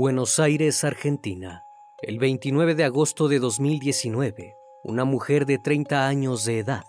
Buenos 0.00 0.38
Aires, 0.38 0.82
Argentina. 0.82 1.66
El 2.00 2.18
29 2.18 2.74
de 2.74 2.84
agosto 2.84 3.28
de 3.28 3.38
2019, 3.38 4.56
una 4.82 5.04
mujer 5.04 5.44
de 5.44 5.58
30 5.58 6.08
años 6.08 6.46
de 6.46 6.60
edad, 6.60 6.84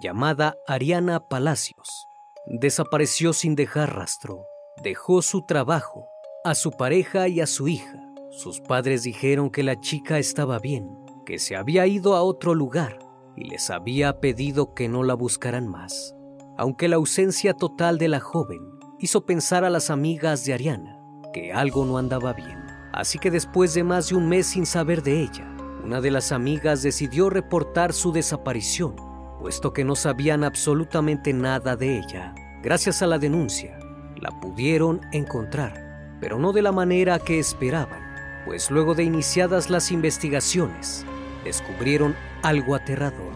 llamada 0.00 0.56
Ariana 0.66 1.20
Palacios, 1.20 2.06
desapareció 2.46 3.34
sin 3.34 3.54
dejar 3.54 3.94
rastro. 3.94 4.46
Dejó 4.82 5.20
su 5.20 5.44
trabajo, 5.44 6.06
a 6.42 6.54
su 6.54 6.70
pareja 6.70 7.28
y 7.28 7.42
a 7.42 7.46
su 7.46 7.68
hija. 7.68 8.00
Sus 8.30 8.62
padres 8.62 9.02
dijeron 9.02 9.50
que 9.50 9.62
la 9.62 9.78
chica 9.78 10.18
estaba 10.18 10.58
bien, 10.58 10.88
que 11.26 11.38
se 11.38 11.56
había 11.56 11.86
ido 11.86 12.14
a 12.14 12.22
otro 12.22 12.54
lugar 12.54 12.98
y 13.36 13.44
les 13.44 13.68
había 13.68 14.20
pedido 14.20 14.72
que 14.72 14.88
no 14.88 15.02
la 15.02 15.12
buscaran 15.12 15.68
más. 15.68 16.14
Aunque 16.56 16.88
la 16.88 16.96
ausencia 16.96 17.52
total 17.52 17.98
de 17.98 18.08
la 18.08 18.20
joven 18.20 18.62
hizo 19.00 19.26
pensar 19.26 19.66
a 19.66 19.70
las 19.70 19.90
amigas 19.90 20.46
de 20.46 20.54
Ariana 20.54 20.93
que 21.34 21.52
algo 21.52 21.84
no 21.84 21.98
andaba 21.98 22.32
bien. 22.32 22.64
Así 22.92 23.18
que 23.18 23.30
después 23.30 23.74
de 23.74 23.82
más 23.82 24.08
de 24.08 24.14
un 24.14 24.28
mes 24.28 24.46
sin 24.46 24.64
saber 24.64 25.02
de 25.02 25.20
ella, 25.20 25.44
una 25.84 26.00
de 26.00 26.12
las 26.12 26.30
amigas 26.30 26.82
decidió 26.82 27.28
reportar 27.28 27.92
su 27.92 28.12
desaparición, 28.12 28.94
puesto 29.40 29.72
que 29.72 29.84
no 29.84 29.96
sabían 29.96 30.44
absolutamente 30.44 31.32
nada 31.32 31.74
de 31.76 31.98
ella. 31.98 32.34
Gracias 32.62 33.02
a 33.02 33.08
la 33.08 33.18
denuncia, 33.18 33.78
la 34.16 34.30
pudieron 34.40 35.00
encontrar, 35.12 36.16
pero 36.20 36.38
no 36.38 36.52
de 36.52 36.62
la 36.62 36.72
manera 36.72 37.18
que 37.18 37.40
esperaban, 37.40 38.00
pues 38.46 38.70
luego 38.70 38.94
de 38.94 39.02
iniciadas 39.02 39.68
las 39.68 39.90
investigaciones, 39.90 41.04
descubrieron 41.42 42.14
algo 42.42 42.76
aterrador. 42.76 43.32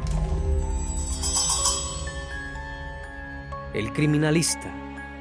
El 3.75 3.93
criminalista 3.93 4.73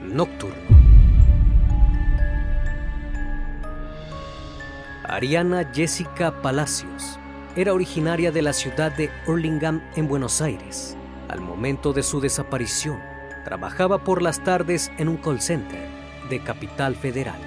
nocturno. 0.02 0.67
Ariana 5.10 5.72
Jessica 5.74 6.42
Palacios 6.42 7.18
era 7.56 7.74
originaria 7.74 8.30
de 8.30 8.42
la 8.42 8.52
ciudad 8.52 8.92
de 8.92 9.10
Hurlingham 9.26 9.82
en 9.96 10.10
Buenos 10.10 10.42
Aires. 10.42 10.98
Al 11.30 11.40
momento 11.40 11.94
de 11.94 12.04
su 12.04 12.20
desaparición, 12.20 13.00
trabajaba 13.46 14.04
por 14.04 14.22
las 14.22 14.44
tardes 14.44 14.92
en 14.98 15.08
un 15.08 15.16
call 15.16 15.40
center 15.40 15.88
de 16.30 16.44
Capital 16.44 16.94
Federal 16.98 17.40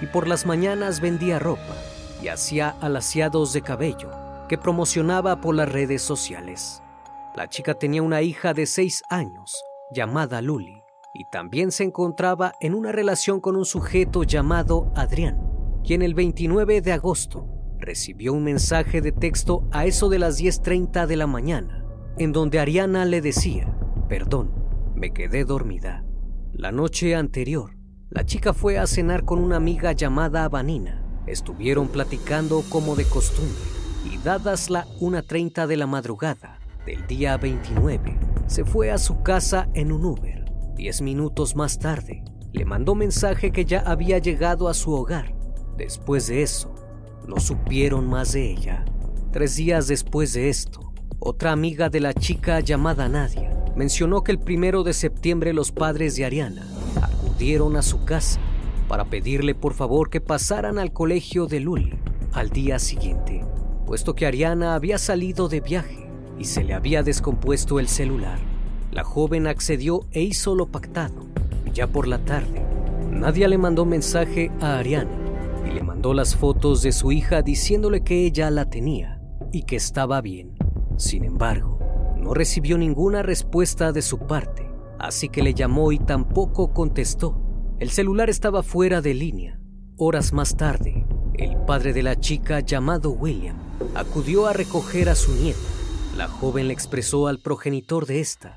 y 0.00 0.06
por 0.06 0.28
las 0.28 0.46
mañanas 0.46 1.00
vendía 1.00 1.40
ropa 1.40 1.74
y 2.22 2.28
hacía 2.28 2.76
alaciados 2.80 3.52
de 3.52 3.62
cabello 3.62 4.12
que 4.48 4.56
promocionaba 4.56 5.40
por 5.40 5.56
las 5.56 5.72
redes 5.72 6.02
sociales. 6.02 6.84
La 7.34 7.48
chica 7.48 7.74
tenía 7.74 8.04
una 8.04 8.22
hija 8.22 8.54
de 8.54 8.64
seis 8.64 9.02
años 9.08 9.60
llamada 9.90 10.40
Luli 10.40 10.84
y 11.14 11.24
también 11.24 11.72
se 11.72 11.82
encontraba 11.82 12.52
en 12.60 12.74
una 12.74 12.92
relación 12.92 13.40
con 13.40 13.56
un 13.56 13.64
sujeto 13.64 14.22
llamado 14.22 14.92
Adrián 14.94 15.47
quien 15.88 16.02
el 16.02 16.12
29 16.12 16.82
de 16.82 16.92
agosto 16.92 17.48
recibió 17.78 18.34
un 18.34 18.44
mensaje 18.44 19.00
de 19.00 19.10
texto 19.10 19.66
a 19.72 19.86
eso 19.86 20.10
de 20.10 20.18
las 20.18 20.38
10.30 20.38 21.06
de 21.06 21.16
la 21.16 21.26
mañana, 21.26 21.82
en 22.18 22.32
donde 22.32 22.58
Ariana 22.58 23.06
le 23.06 23.22
decía, 23.22 23.74
perdón, 24.06 24.52
me 24.94 25.14
quedé 25.14 25.46
dormida. 25.46 26.04
La 26.52 26.72
noche 26.72 27.14
anterior, 27.14 27.78
la 28.10 28.26
chica 28.26 28.52
fue 28.52 28.76
a 28.76 28.86
cenar 28.86 29.24
con 29.24 29.38
una 29.38 29.56
amiga 29.56 29.92
llamada 29.92 30.46
Vanina. 30.50 31.02
Estuvieron 31.26 31.88
platicando 31.88 32.62
como 32.68 32.94
de 32.94 33.06
costumbre 33.06 33.56
y 34.12 34.18
dadas 34.18 34.68
la 34.68 34.84
1.30 35.00 35.66
de 35.66 35.76
la 35.78 35.86
madrugada 35.86 36.58
del 36.84 37.06
día 37.06 37.38
29, 37.38 38.18
se 38.46 38.66
fue 38.66 38.90
a 38.90 38.98
su 38.98 39.22
casa 39.22 39.70
en 39.72 39.90
un 39.92 40.04
Uber. 40.04 40.52
Diez 40.76 41.00
minutos 41.00 41.56
más 41.56 41.78
tarde, 41.78 42.24
le 42.52 42.66
mandó 42.66 42.94
mensaje 42.94 43.52
que 43.52 43.64
ya 43.64 43.80
había 43.80 44.18
llegado 44.18 44.68
a 44.68 44.74
su 44.74 44.92
hogar 44.92 45.37
Después 45.78 46.26
de 46.26 46.42
eso, 46.42 46.74
no 47.28 47.38
supieron 47.38 48.08
más 48.08 48.32
de 48.32 48.50
ella. 48.50 48.84
Tres 49.32 49.54
días 49.54 49.86
después 49.86 50.32
de 50.32 50.48
esto, 50.48 50.92
otra 51.20 51.52
amiga 51.52 51.88
de 51.88 52.00
la 52.00 52.12
chica 52.12 52.58
llamada 52.58 53.08
Nadia 53.08 53.54
mencionó 53.76 54.24
que 54.24 54.32
el 54.32 54.40
primero 54.40 54.82
de 54.82 54.92
septiembre 54.92 55.52
los 55.52 55.70
padres 55.70 56.16
de 56.16 56.24
Ariana 56.24 56.66
acudieron 57.00 57.76
a 57.76 57.82
su 57.82 58.04
casa 58.04 58.40
para 58.88 59.04
pedirle 59.04 59.54
por 59.54 59.72
favor 59.72 60.10
que 60.10 60.20
pasaran 60.20 60.80
al 60.80 60.92
colegio 60.92 61.46
de 61.46 61.60
Luli 61.60 61.96
al 62.32 62.50
día 62.50 62.80
siguiente, 62.80 63.44
puesto 63.86 64.16
que 64.16 64.26
Ariana 64.26 64.74
había 64.74 64.98
salido 64.98 65.48
de 65.48 65.60
viaje 65.60 66.08
y 66.40 66.46
se 66.46 66.64
le 66.64 66.74
había 66.74 67.04
descompuesto 67.04 67.78
el 67.78 67.86
celular. 67.86 68.40
La 68.90 69.04
joven 69.04 69.46
accedió 69.46 70.00
e 70.10 70.22
hizo 70.22 70.56
lo 70.56 70.66
pactado. 70.66 71.28
Ya 71.72 71.86
por 71.86 72.08
la 72.08 72.18
tarde, 72.18 72.64
Nadia 73.12 73.46
le 73.46 73.58
mandó 73.58 73.84
mensaje 73.84 74.50
a 74.60 74.78
Ariana 74.78 75.27
y 75.66 75.70
le 75.70 75.82
mandó 75.82 76.14
las 76.14 76.36
fotos 76.36 76.82
de 76.82 76.92
su 76.92 77.12
hija 77.12 77.42
diciéndole 77.42 78.02
que 78.02 78.24
ella 78.26 78.50
la 78.50 78.68
tenía 78.68 79.20
y 79.52 79.62
que 79.62 79.76
estaba 79.76 80.20
bien. 80.20 80.56
Sin 80.96 81.24
embargo, 81.24 81.78
no 82.16 82.34
recibió 82.34 82.78
ninguna 82.78 83.22
respuesta 83.22 83.92
de 83.92 84.02
su 84.02 84.18
parte, 84.18 84.68
así 84.98 85.28
que 85.28 85.42
le 85.42 85.54
llamó 85.54 85.92
y 85.92 85.98
tampoco 85.98 86.72
contestó. 86.72 87.40
El 87.78 87.90
celular 87.90 88.28
estaba 88.28 88.62
fuera 88.62 89.00
de 89.00 89.14
línea. 89.14 89.60
Horas 89.96 90.32
más 90.32 90.56
tarde, 90.56 91.06
el 91.34 91.56
padre 91.56 91.92
de 91.92 92.02
la 92.02 92.16
chica 92.16 92.60
llamado 92.60 93.10
William 93.10 93.56
acudió 93.94 94.46
a 94.46 94.52
recoger 94.52 95.08
a 95.08 95.14
su 95.14 95.32
nieta. 95.34 95.58
La 96.16 96.26
joven 96.26 96.68
le 96.68 96.74
expresó 96.74 97.28
al 97.28 97.38
progenitor 97.38 98.06
de 98.06 98.20
esta 98.20 98.56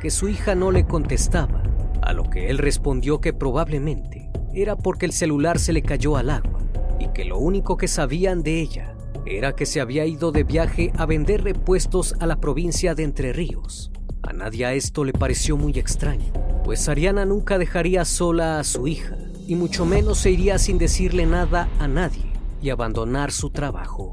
que 0.00 0.10
su 0.10 0.28
hija 0.28 0.54
no 0.54 0.70
le 0.70 0.86
contestaba, 0.86 1.62
a 2.00 2.12
lo 2.12 2.24
que 2.24 2.50
él 2.50 2.58
respondió 2.58 3.20
que 3.20 3.32
probablemente 3.32 4.21
era 4.54 4.76
porque 4.76 5.06
el 5.06 5.12
celular 5.12 5.58
se 5.58 5.72
le 5.72 5.82
cayó 5.82 6.16
al 6.16 6.30
agua 6.30 6.60
y 6.98 7.08
que 7.08 7.24
lo 7.24 7.38
único 7.38 7.76
que 7.76 7.88
sabían 7.88 8.42
de 8.42 8.60
ella 8.60 8.94
era 9.24 9.54
que 9.54 9.66
se 9.66 9.80
había 9.80 10.04
ido 10.06 10.32
de 10.32 10.44
viaje 10.44 10.92
a 10.96 11.06
vender 11.06 11.44
repuestos 11.44 12.14
a 12.20 12.26
la 12.26 12.36
provincia 12.36 12.94
de 12.94 13.04
Entre 13.04 13.32
Ríos. 13.32 13.90
A 14.22 14.32
Nadia 14.32 14.72
esto 14.74 15.04
le 15.04 15.12
pareció 15.12 15.56
muy 15.56 15.78
extraño, 15.78 16.32
pues 16.64 16.88
Ariana 16.88 17.24
nunca 17.24 17.58
dejaría 17.58 18.04
sola 18.04 18.58
a 18.58 18.64
su 18.64 18.86
hija, 18.86 19.16
y 19.46 19.56
mucho 19.56 19.84
menos 19.84 20.18
se 20.18 20.30
iría 20.30 20.58
sin 20.58 20.78
decirle 20.78 21.26
nada 21.26 21.68
a 21.78 21.88
nadie 21.88 22.32
y 22.60 22.70
abandonar 22.70 23.32
su 23.32 23.50
trabajo. 23.50 24.12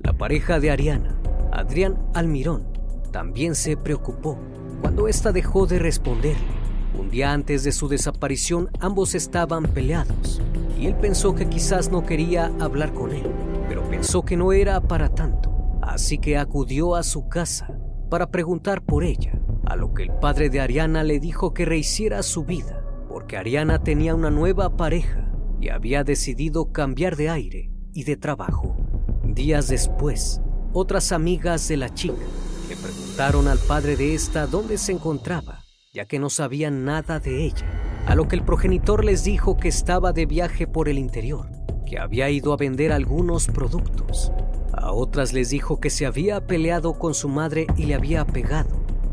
La 0.00 0.14
pareja 0.14 0.58
de 0.58 0.70
Ariana, 0.70 1.18
Adrián 1.52 1.98
Almirón, 2.14 2.64
también 3.12 3.54
se 3.54 3.76
preocupó 3.76 4.38
cuando 4.80 5.06
ésta 5.06 5.32
dejó 5.32 5.66
de 5.66 5.78
responderle. 5.78 6.61
Un 6.98 7.10
día 7.10 7.32
antes 7.32 7.64
de 7.64 7.72
su 7.72 7.88
desaparición 7.88 8.70
ambos 8.80 9.14
estaban 9.14 9.64
peleados 9.64 10.40
y 10.78 10.86
él 10.86 10.96
pensó 10.96 11.34
que 11.34 11.48
quizás 11.48 11.90
no 11.90 12.04
quería 12.04 12.52
hablar 12.60 12.92
con 12.92 13.12
él, 13.12 13.30
pero 13.68 13.88
pensó 13.88 14.22
que 14.24 14.36
no 14.36 14.52
era 14.52 14.80
para 14.80 15.08
tanto, 15.08 15.78
así 15.80 16.18
que 16.18 16.36
acudió 16.36 16.96
a 16.96 17.02
su 17.02 17.28
casa 17.28 17.68
para 18.10 18.30
preguntar 18.30 18.82
por 18.82 19.04
ella, 19.04 19.40
a 19.64 19.76
lo 19.76 19.94
que 19.94 20.02
el 20.02 20.10
padre 20.10 20.50
de 20.50 20.60
Ariana 20.60 21.02
le 21.04 21.20
dijo 21.20 21.54
que 21.54 21.64
rehiciera 21.64 22.22
su 22.22 22.44
vida, 22.44 22.84
porque 23.08 23.36
Ariana 23.36 23.82
tenía 23.82 24.14
una 24.14 24.30
nueva 24.30 24.76
pareja 24.76 25.30
y 25.60 25.68
había 25.68 26.04
decidido 26.04 26.72
cambiar 26.72 27.16
de 27.16 27.30
aire 27.30 27.70
y 27.94 28.04
de 28.04 28.16
trabajo. 28.16 28.76
Días 29.24 29.68
después, 29.68 30.40
otras 30.72 31.12
amigas 31.12 31.68
de 31.68 31.76
la 31.76 31.94
chica 31.94 32.26
le 32.68 32.76
preguntaron 32.76 33.48
al 33.48 33.58
padre 33.58 33.96
de 33.96 34.14
esta 34.14 34.46
dónde 34.46 34.78
se 34.78 34.92
encontraba, 34.92 35.61
ya 35.92 36.06
que 36.06 36.18
no 36.18 36.30
sabían 36.30 36.86
nada 36.86 37.20
de 37.20 37.44
ella, 37.44 37.66
a 38.06 38.14
lo 38.14 38.26
que 38.26 38.34
el 38.34 38.42
progenitor 38.42 39.04
les 39.04 39.24
dijo 39.24 39.58
que 39.58 39.68
estaba 39.68 40.14
de 40.14 40.24
viaje 40.24 40.66
por 40.66 40.88
el 40.88 40.96
interior, 40.96 41.50
que 41.86 41.98
había 41.98 42.30
ido 42.30 42.54
a 42.54 42.56
vender 42.56 42.92
algunos 42.92 43.46
productos. 43.46 44.32
A 44.72 44.92
otras 44.92 45.34
les 45.34 45.50
dijo 45.50 45.80
que 45.80 45.90
se 45.90 46.06
había 46.06 46.46
peleado 46.46 46.98
con 46.98 47.12
su 47.12 47.28
madre 47.28 47.66
y 47.76 47.84
le 47.84 47.94
había 47.94 48.24
pegado, 48.24 48.70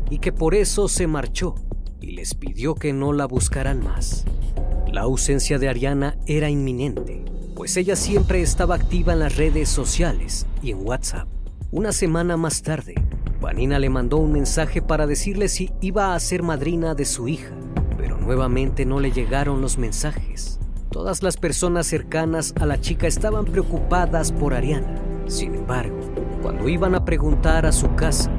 y 0.08 0.20
que 0.20 0.32
por 0.32 0.54
eso 0.54 0.88
se 0.88 1.06
marchó, 1.06 1.54
y 2.00 2.12
les 2.12 2.34
pidió 2.34 2.74
que 2.74 2.94
no 2.94 3.12
la 3.12 3.26
buscaran 3.26 3.84
más. 3.84 4.24
La 4.90 5.02
ausencia 5.02 5.58
de 5.58 5.68
Ariana 5.68 6.16
era 6.26 6.48
inminente, 6.48 7.22
pues 7.54 7.76
ella 7.76 7.94
siempre 7.94 8.40
estaba 8.40 8.76
activa 8.76 9.12
en 9.12 9.18
las 9.18 9.36
redes 9.36 9.68
sociales 9.68 10.46
y 10.62 10.70
en 10.70 10.86
WhatsApp. 10.86 11.28
Una 11.72 11.92
semana 11.92 12.38
más 12.38 12.62
tarde, 12.62 12.94
Vanina 13.40 13.78
le 13.78 13.88
mandó 13.88 14.18
un 14.18 14.32
mensaje 14.32 14.82
para 14.82 15.06
decirle 15.06 15.48
si 15.48 15.70
iba 15.80 16.14
a 16.14 16.20
ser 16.20 16.42
madrina 16.42 16.94
de 16.94 17.06
su 17.06 17.26
hija, 17.26 17.54
pero 17.96 18.18
nuevamente 18.18 18.84
no 18.84 19.00
le 19.00 19.12
llegaron 19.12 19.62
los 19.62 19.78
mensajes. 19.78 20.60
Todas 20.90 21.22
las 21.22 21.38
personas 21.38 21.86
cercanas 21.86 22.52
a 22.60 22.66
la 22.66 22.80
chica 22.80 23.06
estaban 23.06 23.46
preocupadas 23.46 24.30
por 24.30 24.52
Ariana. 24.52 24.94
Sin 25.26 25.54
embargo, 25.54 25.98
cuando 26.42 26.68
iban 26.68 26.94
a 26.94 27.04
preguntar 27.06 27.64
a 27.64 27.72
su 27.72 27.94
casa, 27.94 28.30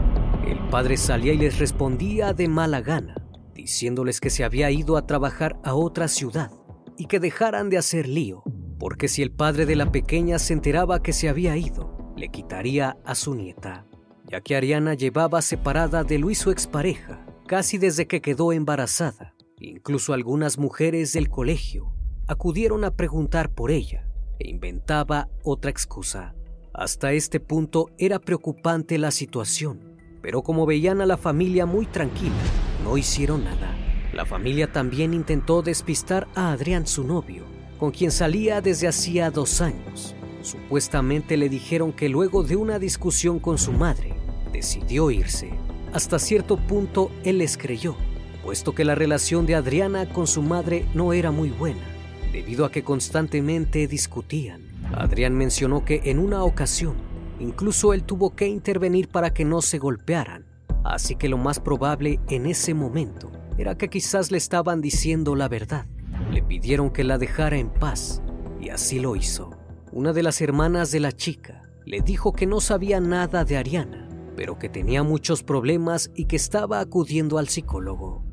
el 0.46 0.60
padre 0.70 0.98
salía 0.98 1.34
y 1.34 1.38
les 1.38 1.58
respondía 1.58 2.34
de 2.34 2.48
mala 2.48 2.82
gana, 2.82 3.16
diciéndoles 3.56 4.20
que 4.20 4.30
se 4.30 4.44
había 4.44 4.70
ido 4.70 4.98
a 4.98 5.08
trabajar 5.08 5.58
a 5.64 5.74
otra 5.74 6.10
ciudad 6.10 6.52
y 6.96 7.06
que 7.06 7.20
dejaran 7.20 7.72
de 7.72 7.80
hacer 7.80 8.08
lío, 8.08 8.44
porque 8.78 9.08
si 9.08 9.24
el 9.24 9.32
padre 9.32 9.66
de 9.66 9.76
la 9.76 9.92
pequeña 9.92 10.38
se 10.38 10.54
enteraba 10.54 11.02
que 11.02 11.14
se 11.14 11.28
había 11.28 11.58
ido, 11.58 12.14
le 12.16 12.30
quitaría 12.30 12.98
a 13.04 13.16
su 13.16 13.34
nieta 13.34 13.88
ya 14.32 14.42
que 14.42 14.56
Ariana 14.56 14.94
llevaba 14.94 15.42
separada 15.42 16.04
de 16.04 16.18
Luis 16.18 16.38
su 16.38 16.52
expareja 16.52 17.26
casi 17.52 17.78
desde 17.78 18.08
que 18.08 18.22
quedó 18.22 18.54
embarazada. 18.54 19.36
Incluso 19.60 20.14
algunas 20.14 20.58
mujeres 20.58 21.12
del 21.12 21.30
colegio 21.30 21.94
acudieron 22.26 22.86
a 22.86 22.96
preguntar 22.96 23.54
por 23.54 23.72
ella 23.72 24.08
e 24.40 24.50
inventaba 24.50 25.28
otra 25.44 25.70
excusa. 25.70 26.34
Hasta 26.74 27.12
este 27.12 27.42
punto 27.42 27.90
era 27.98 28.20
preocupante 28.20 28.98
la 28.98 29.12
situación, 29.12 29.98
pero 30.22 30.44
como 30.44 30.66
veían 30.66 31.02
a 31.02 31.06
la 31.06 31.18
familia 31.18 31.66
muy 31.66 31.86
tranquila, 31.86 32.32
no 32.86 32.98
hicieron 32.98 33.44
nada. 33.44 33.76
La 34.14 34.26
familia 34.26 34.72
también 34.72 35.14
intentó 35.14 35.62
despistar 35.62 36.30
a 36.36 36.54
Adrián, 36.54 36.88
su 36.88 37.04
novio, 37.04 37.44
con 37.78 37.92
quien 37.92 38.12
salía 38.12 38.62
desde 38.62 38.88
hacía 38.88 39.30
dos 39.30 39.60
años. 39.60 40.16
Supuestamente 40.42 41.36
le 41.36 41.50
dijeron 41.50 41.92
que 41.92 42.08
luego 42.08 42.44
de 42.44 42.56
una 42.56 42.80
discusión 42.80 43.40
con 43.40 43.58
su 43.58 43.74
madre, 43.74 44.21
decidió 44.52 45.12
irse. 45.12 45.52
Hasta 45.94 46.20
cierto 46.20 46.58
punto 46.58 47.12
él 47.24 47.40
les 47.40 47.58
creyó, 47.58 47.96
puesto 48.44 48.74
que 48.74 48.86
la 48.86 48.96
relación 48.96 49.46
de 49.46 49.56
Adriana 49.56 50.08
con 50.08 50.28
su 50.28 50.42
madre 50.42 50.86
no 50.94 51.14
era 51.14 51.32
muy 51.32 51.50
buena, 51.50 51.82
debido 52.32 52.66
a 52.66 52.72
que 52.72 52.84
constantemente 52.84 53.88
discutían. 53.88 54.62
Adrián 54.94 55.36
mencionó 55.36 55.86
que 55.86 56.02
en 56.06 56.20
una 56.20 56.44
ocasión, 56.44 56.96
incluso 57.40 57.94
él 57.94 58.04
tuvo 58.04 58.36
que 58.36 58.48
intervenir 58.48 59.08
para 59.08 59.34
que 59.34 59.46
no 59.46 59.62
se 59.62 59.80
golpearan, 59.80 60.46
así 60.84 61.16
que 61.16 61.30
lo 61.30 61.38
más 61.38 61.60
probable 61.60 62.20
en 62.30 62.46
ese 62.46 62.74
momento 62.74 63.32
era 63.58 63.76
que 63.76 63.90
quizás 63.90 64.32
le 64.32 64.38
estaban 64.38 64.82
diciendo 64.82 65.36
la 65.36 65.48
verdad. 65.48 65.86
Le 66.32 66.42
pidieron 66.42 66.90
que 66.90 67.04
la 67.04 67.18
dejara 67.18 67.58
en 67.58 67.70
paz, 67.70 68.22
y 68.60 68.70
así 68.70 69.00
lo 69.00 69.16
hizo. 69.16 69.52
Una 69.92 70.14
de 70.14 70.24
las 70.24 70.42
hermanas 70.42 70.92
de 70.92 71.00
la 71.00 71.12
chica 71.12 71.64
le 71.86 72.02
dijo 72.02 72.34
que 72.34 72.46
no 72.46 72.62
sabía 72.62 73.00
nada 73.00 73.44
de 73.44 73.58
Ariana, 73.58 74.08
pero 74.36 74.58
que 74.58 74.70
tenía 74.70 75.04
muchos 75.04 75.44
problemas 75.44 76.12
y 76.16 76.26
que 76.26 76.36
estaba 76.36 76.80
acudiendo 76.80 77.38
al 77.38 77.50
psicólogo. 77.50 78.26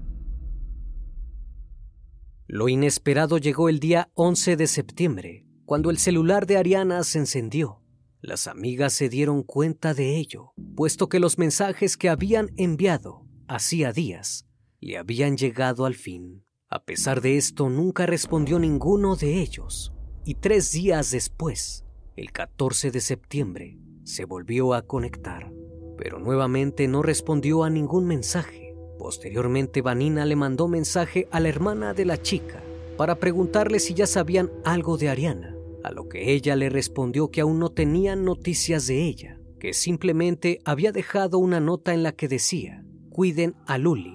Lo 2.47 2.69
inesperado 2.69 3.39
llegó 3.39 3.69
el 3.69 3.79
día 3.79 4.11
11 4.15 4.57
de 4.57 4.67
septiembre, 4.67 5.47
cuando 5.67 5.91
el 5.91 5.99
celular 5.99 6.47
de 6.47 6.57
Ariana 6.57 7.05
se 7.05 7.19
encendió. 7.19 7.83
Las 8.21 8.47
amigas 8.47 8.95
se 8.95 9.09
dieron 9.09 9.43
cuenta 9.43 9.93
de 9.93 10.17
ello, 10.17 10.53
puesto 10.75 11.09
que 11.09 11.21
los 11.21 11.37
mensajes 11.39 11.97
que 11.97 12.09
habían 12.09 12.51
enviado 12.57 13.27
hacía 13.49 13.93
días 13.93 14.47
le 14.81 14.97
habían 14.97 15.37
llegado 15.37 15.85
al 15.85 15.95
fin. 15.95 16.45
A 16.71 16.85
pesar 16.85 17.21
de 17.21 17.37
esto, 17.37 17.69
nunca 17.69 18.07
respondió 18.07 18.59
ninguno 18.59 19.17
de 19.17 19.41
ellos, 19.41 19.93
y 20.25 20.35
tres 20.35 20.73
días 20.73 21.11
después, 21.11 21.85
el 22.17 22.33
14 22.33 22.91
de 22.91 23.01
septiembre, 23.01 23.79
se 24.05 24.25
volvió 24.25 24.75
a 24.75 24.83
conectar 24.83 25.53
pero 25.99 26.21
nuevamente 26.21 26.87
no 26.87 27.03
respondió 27.03 27.65
a 27.65 27.71
ningún 27.71 28.07
mensaje. 28.07 28.75
Posteriormente, 28.99 29.83
Vanina 29.83 30.25
le 30.25 30.37
mandó 30.37 30.69
mensaje 30.69 31.29
a 31.31 31.41
la 31.41 31.49
hermana 31.49 31.93
de 31.93 32.05
la 32.05 32.23
chica 32.23 32.63
para 32.97 33.17
preguntarle 33.17 33.81
si 33.81 33.95
ya 33.95 34.07
sabían 34.07 34.51
algo 34.65 34.97
de 34.97 35.09
Ariana, 35.09 35.57
a 35.85 35.91
lo 35.91 36.09
que 36.09 36.33
ella 36.33 36.57
le 36.57 36.71
respondió 36.71 37.31
que 37.31 37.41
aún 37.41 37.59
no 37.59 37.71
tenían 37.71 38.25
noticias 38.25 38.87
de 38.87 39.05
ella, 39.05 39.39
que 39.59 39.73
simplemente 39.73 40.61
había 40.65 40.93
dejado 40.93 41.39
una 41.39 41.61
nota 41.61 41.93
en 41.93 42.03
la 42.03 42.13
que 42.13 42.29
decía, 42.29 42.85
cuiden 43.11 43.55
a 43.67 43.77
Luli, 43.79 44.15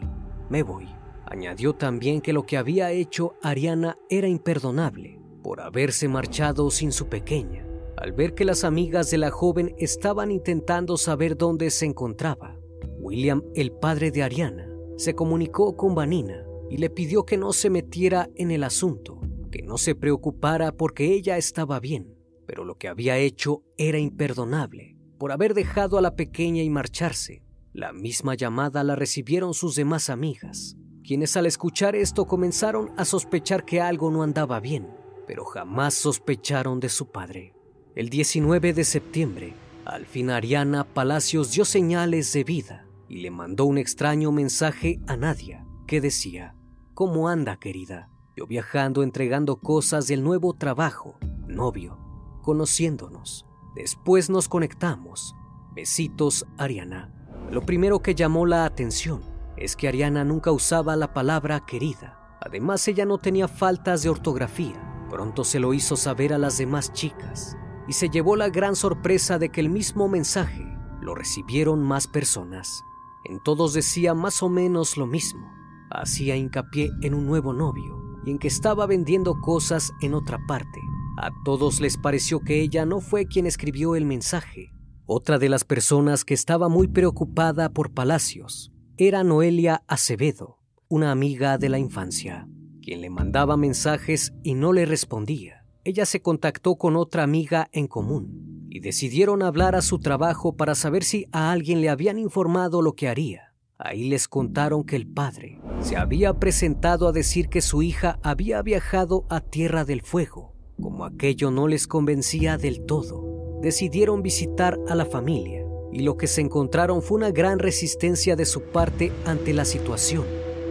me 0.49 0.63
voy. 0.63 0.87
Añadió 1.25 1.73
también 1.73 2.21
que 2.21 2.33
lo 2.33 2.45
que 2.45 2.57
había 2.57 2.91
hecho 2.91 3.35
Ariana 3.41 3.97
era 4.09 4.27
imperdonable 4.27 5.19
por 5.41 5.61
haberse 5.61 6.07
marchado 6.07 6.69
sin 6.69 6.91
su 6.91 7.07
pequeña 7.07 7.65
al 8.03 8.11
ver 8.11 8.33
que 8.33 8.43
las 8.43 8.65
amigas 8.65 9.09
de 9.11 9.17
la 9.17 9.31
joven 9.31 9.73
estaban 9.77 10.29
intentando 10.29 10.97
saber 10.97 11.37
dónde 11.37 11.69
se 11.69 11.85
encontraba. 11.85 12.59
William, 12.99 13.43
el 13.55 13.71
padre 13.71 14.11
de 14.11 14.23
Ariana, 14.23 14.67
se 14.97 15.15
comunicó 15.15 15.77
con 15.77 15.95
Vanina 15.95 16.45
y 16.69 16.79
le 16.79 16.89
pidió 16.89 17.23
que 17.23 17.37
no 17.37 17.53
se 17.53 17.69
metiera 17.69 18.29
en 18.35 18.51
el 18.51 18.65
asunto, 18.65 19.21
que 19.49 19.61
no 19.61 19.77
se 19.77 19.95
preocupara 19.95 20.73
porque 20.73 21.13
ella 21.13 21.37
estaba 21.37 21.79
bien, 21.79 22.13
pero 22.45 22.65
lo 22.65 22.77
que 22.77 22.89
había 22.89 23.17
hecho 23.17 23.63
era 23.77 23.99
imperdonable 23.99 24.97
por 25.17 25.31
haber 25.31 25.53
dejado 25.53 25.97
a 25.97 26.01
la 26.01 26.17
pequeña 26.17 26.61
y 26.61 26.69
marcharse. 26.69 27.41
La 27.71 27.93
misma 27.93 28.35
llamada 28.35 28.83
la 28.83 28.97
recibieron 28.97 29.53
sus 29.53 29.75
demás 29.75 30.09
amigas, 30.09 30.75
quienes 31.05 31.37
al 31.37 31.45
escuchar 31.45 31.95
esto 31.95 32.25
comenzaron 32.25 32.91
a 32.97 33.05
sospechar 33.05 33.63
que 33.63 33.79
algo 33.79 34.11
no 34.11 34.23
andaba 34.23 34.59
bien, 34.59 34.89
pero 35.25 35.45
jamás 35.45 35.93
sospecharon 35.93 36.81
de 36.81 36.89
su 36.89 37.09
padre. 37.09 37.53
El 37.95 38.09
19 38.09 38.73
de 38.73 38.85
septiembre, 38.85 39.53
Al 39.85 40.07
fin 40.07 40.31
Ariana 40.31 40.83
Palacios 40.83 41.51
dio 41.51 41.63
señales 41.63 42.33
de 42.33 42.43
vida 42.43 42.87
y 43.07 43.17
le 43.17 43.29
mandó 43.29 43.65
un 43.65 43.77
extraño 43.77 44.31
mensaje 44.31 44.99
a 45.05 45.15
Nadia 45.15 45.67
que 45.85 46.01
decía, 46.01 46.55
¿Cómo 46.95 47.29
anda 47.29 47.57
querida? 47.57 48.09
Yo 48.35 48.47
viajando 48.47 49.03
entregando 49.03 49.57
cosas 49.57 50.07
del 50.07 50.23
nuevo 50.23 50.55
trabajo, 50.55 51.19
novio, 51.47 51.99
conociéndonos. 52.41 53.45
Después 53.75 54.31
nos 54.31 54.49
conectamos. 54.49 55.35
Besitos, 55.75 56.47
Ariana. 56.57 57.13
Lo 57.51 57.61
primero 57.61 57.99
que 57.99 58.15
llamó 58.15 58.47
la 58.47 58.65
atención 58.65 59.21
es 59.55 59.75
que 59.75 59.87
Ariana 59.87 60.23
nunca 60.23 60.51
usaba 60.51 60.95
la 60.95 61.13
palabra 61.13 61.63
querida. 61.67 62.37
Además, 62.41 62.87
ella 62.87 63.05
no 63.05 63.19
tenía 63.19 63.47
faltas 63.47 64.01
de 64.01 64.09
ortografía. 64.09 65.05
Pronto 65.11 65.43
se 65.43 65.59
lo 65.59 65.75
hizo 65.75 65.95
saber 65.95 66.33
a 66.33 66.39
las 66.39 66.57
demás 66.57 66.91
chicas 66.91 67.55
y 67.87 67.93
se 67.93 68.09
llevó 68.09 68.35
la 68.35 68.49
gran 68.49 68.75
sorpresa 68.75 69.39
de 69.39 69.49
que 69.49 69.61
el 69.61 69.69
mismo 69.69 70.07
mensaje 70.07 70.65
lo 71.01 71.15
recibieron 71.15 71.83
más 71.83 72.07
personas. 72.07 72.83
En 73.25 73.41
todos 73.41 73.73
decía 73.73 74.13
más 74.13 74.43
o 74.43 74.49
menos 74.49 74.97
lo 74.97 75.05
mismo. 75.05 75.51
Hacía 75.89 76.35
hincapié 76.35 76.91
en 77.01 77.13
un 77.13 77.25
nuevo 77.25 77.53
novio 77.53 78.19
y 78.25 78.31
en 78.31 78.39
que 78.39 78.47
estaba 78.47 78.85
vendiendo 78.85 79.39
cosas 79.41 79.91
en 80.01 80.13
otra 80.13 80.39
parte. 80.47 80.79
A 81.17 81.31
todos 81.45 81.79
les 81.79 81.97
pareció 81.97 82.39
que 82.39 82.61
ella 82.61 82.85
no 82.85 82.99
fue 82.99 83.27
quien 83.27 83.45
escribió 83.45 83.95
el 83.95 84.05
mensaje. 84.05 84.73
Otra 85.05 85.37
de 85.37 85.49
las 85.49 85.63
personas 85.63 86.25
que 86.25 86.33
estaba 86.33 86.69
muy 86.69 86.87
preocupada 86.87 87.69
por 87.69 87.93
Palacios 87.93 88.71
era 88.97 89.23
Noelia 89.23 89.83
Acevedo, 89.87 90.59
una 90.87 91.11
amiga 91.11 91.57
de 91.57 91.69
la 91.69 91.79
infancia, 91.79 92.47
quien 92.81 93.01
le 93.01 93.09
mandaba 93.09 93.57
mensajes 93.57 94.33
y 94.43 94.53
no 94.53 94.71
le 94.71 94.85
respondía. 94.85 95.62
Ella 95.85 96.05
se 96.05 96.21
contactó 96.21 96.75
con 96.75 96.95
otra 96.95 97.23
amiga 97.23 97.67
en 97.73 97.87
común 97.87 98.67
y 98.69 98.79
decidieron 98.79 99.43
hablar 99.43 99.75
a 99.75 99.81
su 99.81 99.99
trabajo 99.99 100.55
para 100.55 100.75
saber 100.75 101.03
si 101.03 101.27
a 101.33 101.51
alguien 101.51 101.81
le 101.81 101.89
habían 101.89 102.17
informado 102.17 102.81
lo 102.81 102.93
que 102.93 103.09
haría. 103.09 103.53
Ahí 103.77 104.07
les 104.07 104.29
contaron 104.29 104.85
que 104.85 104.95
el 104.95 105.05
padre 105.05 105.59
se 105.81 105.97
había 105.97 106.35
presentado 106.35 107.07
a 107.07 107.11
decir 107.11 107.49
que 107.49 107.59
su 107.59 107.81
hija 107.81 108.17
había 108.23 108.61
viajado 108.61 109.25
a 109.29 109.41
Tierra 109.41 109.83
del 109.83 110.01
Fuego. 110.01 110.53
Como 110.81 111.03
aquello 111.03 111.51
no 111.51 111.67
les 111.67 111.85
convencía 111.85 112.57
del 112.57 112.85
todo, 112.85 113.59
decidieron 113.61 114.23
visitar 114.23 114.79
a 114.87 114.95
la 114.95 115.05
familia 115.05 115.65
y 115.91 115.99
lo 115.99 116.15
que 116.15 116.27
se 116.27 116.39
encontraron 116.39 117.01
fue 117.01 117.17
una 117.17 117.31
gran 117.31 117.59
resistencia 117.59 118.37
de 118.37 118.45
su 118.45 118.61
parte 118.61 119.11
ante 119.25 119.53
la 119.53 119.65
situación. 119.65 120.23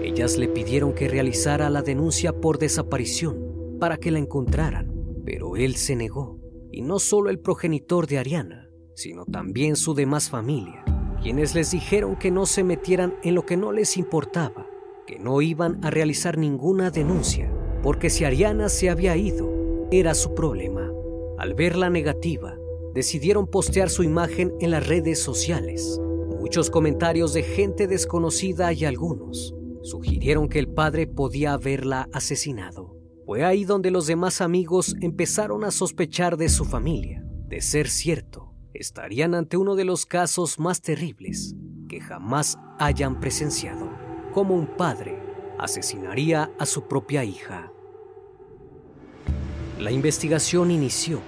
Ellas 0.02 0.38
le 0.38 0.48
pidieron 0.48 0.94
que 0.94 1.08
realizara 1.08 1.68
la 1.68 1.82
denuncia 1.82 2.32
por 2.32 2.58
desaparición 2.58 3.76
para 3.78 3.98
que 3.98 4.10
la 4.10 4.18
encontraran, 4.18 4.91
pero 5.24 5.56
él 5.56 5.76
se 5.76 5.96
negó. 5.96 6.38
Y 6.70 6.82
no 6.82 6.98
solo 6.98 7.30
el 7.30 7.38
progenitor 7.38 8.06
de 8.06 8.18
Ariana, 8.18 8.68
sino 8.94 9.24
también 9.26 9.76
su 9.76 9.94
demás 9.94 10.30
familia 10.30 10.84
quienes 11.22 11.54
les 11.54 11.70
dijeron 11.70 12.16
que 12.16 12.32
no 12.32 12.46
se 12.46 12.64
metieran 12.64 13.14
en 13.22 13.36
lo 13.36 13.46
que 13.46 13.56
no 13.56 13.70
les 13.70 13.96
importaba, 13.96 14.66
que 15.06 15.20
no 15.20 15.40
iban 15.40 15.82
a 15.84 15.90
realizar 15.90 16.36
ninguna 16.36 16.90
denuncia, 16.90 17.50
porque 17.82 18.10
si 18.10 18.24
Ariana 18.24 18.68
se 18.68 18.90
había 18.90 19.16
ido, 19.16 19.88
era 19.92 20.14
su 20.14 20.34
problema. 20.34 20.90
Al 21.38 21.54
ver 21.54 21.76
la 21.76 21.90
negativa, 21.90 22.56
decidieron 22.92 23.46
postear 23.46 23.88
su 23.88 24.02
imagen 24.02 24.52
en 24.60 24.72
las 24.72 24.86
redes 24.86 25.20
sociales. 25.20 26.00
Muchos 26.40 26.70
comentarios 26.70 27.32
de 27.34 27.44
gente 27.44 27.86
desconocida 27.86 28.72
y 28.72 28.84
algunos 28.84 29.54
sugirieron 29.82 30.48
que 30.48 30.58
el 30.58 30.68
padre 30.68 31.06
podía 31.06 31.52
haberla 31.52 32.08
asesinado. 32.12 32.91
Fue 33.32 33.46
ahí 33.46 33.64
donde 33.64 33.90
los 33.90 34.06
demás 34.06 34.42
amigos 34.42 34.94
empezaron 35.00 35.64
a 35.64 35.70
sospechar 35.70 36.36
de 36.36 36.50
su 36.50 36.66
familia. 36.66 37.24
De 37.48 37.62
ser 37.62 37.88
cierto, 37.88 38.52
estarían 38.74 39.34
ante 39.34 39.56
uno 39.56 39.74
de 39.74 39.86
los 39.86 40.04
casos 40.04 40.58
más 40.58 40.82
terribles 40.82 41.54
que 41.88 42.02
jamás 42.02 42.58
hayan 42.78 43.20
presenciado, 43.20 43.88
como 44.34 44.54
un 44.54 44.66
padre 44.76 45.18
asesinaría 45.58 46.50
a 46.58 46.66
su 46.66 46.86
propia 46.86 47.24
hija. 47.24 47.72
La 49.80 49.92
investigación 49.92 50.70
inició 50.70 51.18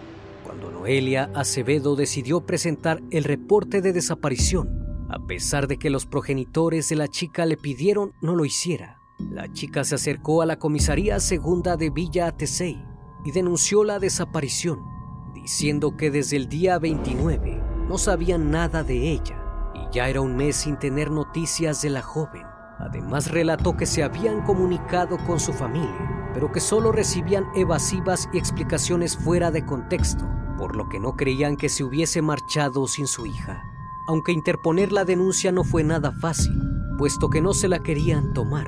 cuando 0.45 0.71
Noelia 0.71 1.31
Acevedo 1.35 1.97
decidió 1.97 2.45
presentar 2.45 3.01
el 3.13 3.25
reporte 3.25 3.81
de 3.81 3.95
desaparición, 3.95 5.09
a 5.09 5.27
pesar 5.27 5.69
de 5.69 5.79
que 5.79 5.89
los 5.89 6.05
progenitores 6.05 6.91
de 6.91 6.97
la 6.97 7.09
chica 7.09 7.47
le 7.47 7.57
pidieron 7.57 8.13
no 8.21 8.37
lo 8.37 8.45
hiciera. 8.45 8.99
La 9.19 9.53
chica 9.53 9.85
se 9.85 9.95
acercó 9.95 10.43
a 10.43 10.47
la 10.47 10.59
comisaría 10.59 11.21
segunda 11.21 11.77
de 11.77 11.91
Villa 11.91 12.27
Atesey 12.27 12.85
y 13.25 13.31
denunció 13.31 13.85
la 13.85 14.01
desaparición 14.01 14.81
diciendo 15.33 15.97
que 15.97 16.11
desde 16.11 16.37
el 16.37 16.49
día 16.49 16.79
29 16.79 17.63
no 17.89 17.99
sabían 17.99 18.51
nada 18.51 18.83
de 18.83 19.13
ella 19.13 19.41
y 19.75 19.95
ya 19.95 20.09
era 20.09 20.21
un 20.21 20.37
mes 20.37 20.57
sin 20.57 20.79
tener 20.79 21.11
noticias 21.11 21.83
de 21.83 21.91
la 21.91 22.03
joven. 22.03 22.43
Además 22.81 23.31
relató 23.31 23.77
que 23.77 23.87
se 23.87 24.03
habían 24.03 24.43
comunicado 24.43 25.17
con 25.27 25.39
su 25.39 25.53
familia, 25.53 26.31
pero 26.35 26.51
que 26.51 26.61
solo 26.61 26.91
recibían 26.91 27.45
evasivas 27.55 28.29
y 28.33 28.39
explicaciones 28.39 29.17
fuera 29.17 29.51
de 29.51 29.65
contexto, 29.65 30.29
por 30.59 30.75
lo 30.75 30.89
que 30.89 30.99
no 30.99 31.15
creían 31.15 31.57
que 31.57 31.69
se 31.69 31.85
hubiese 31.85 32.21
marchado 32.21 32.89
sin 32.89 33.07
su 33.07 33.27
hija. 33.27 33.63
Aunque 34.09 34.33
interponer 34.33 34.93
la 34.93 35.05
denuncia 35.05 35.53
no 35.53 35.63
fue 35.63 35.85
nada 35.85 36.11
fácil, 36.21 36.59
puesto 36.99 37.31
que 37.31 37.41
no 37.41 37.55
se 37.55 37.69
la 37.69 37.81
querían 37.81 38.33
tomar, 38.33 38.67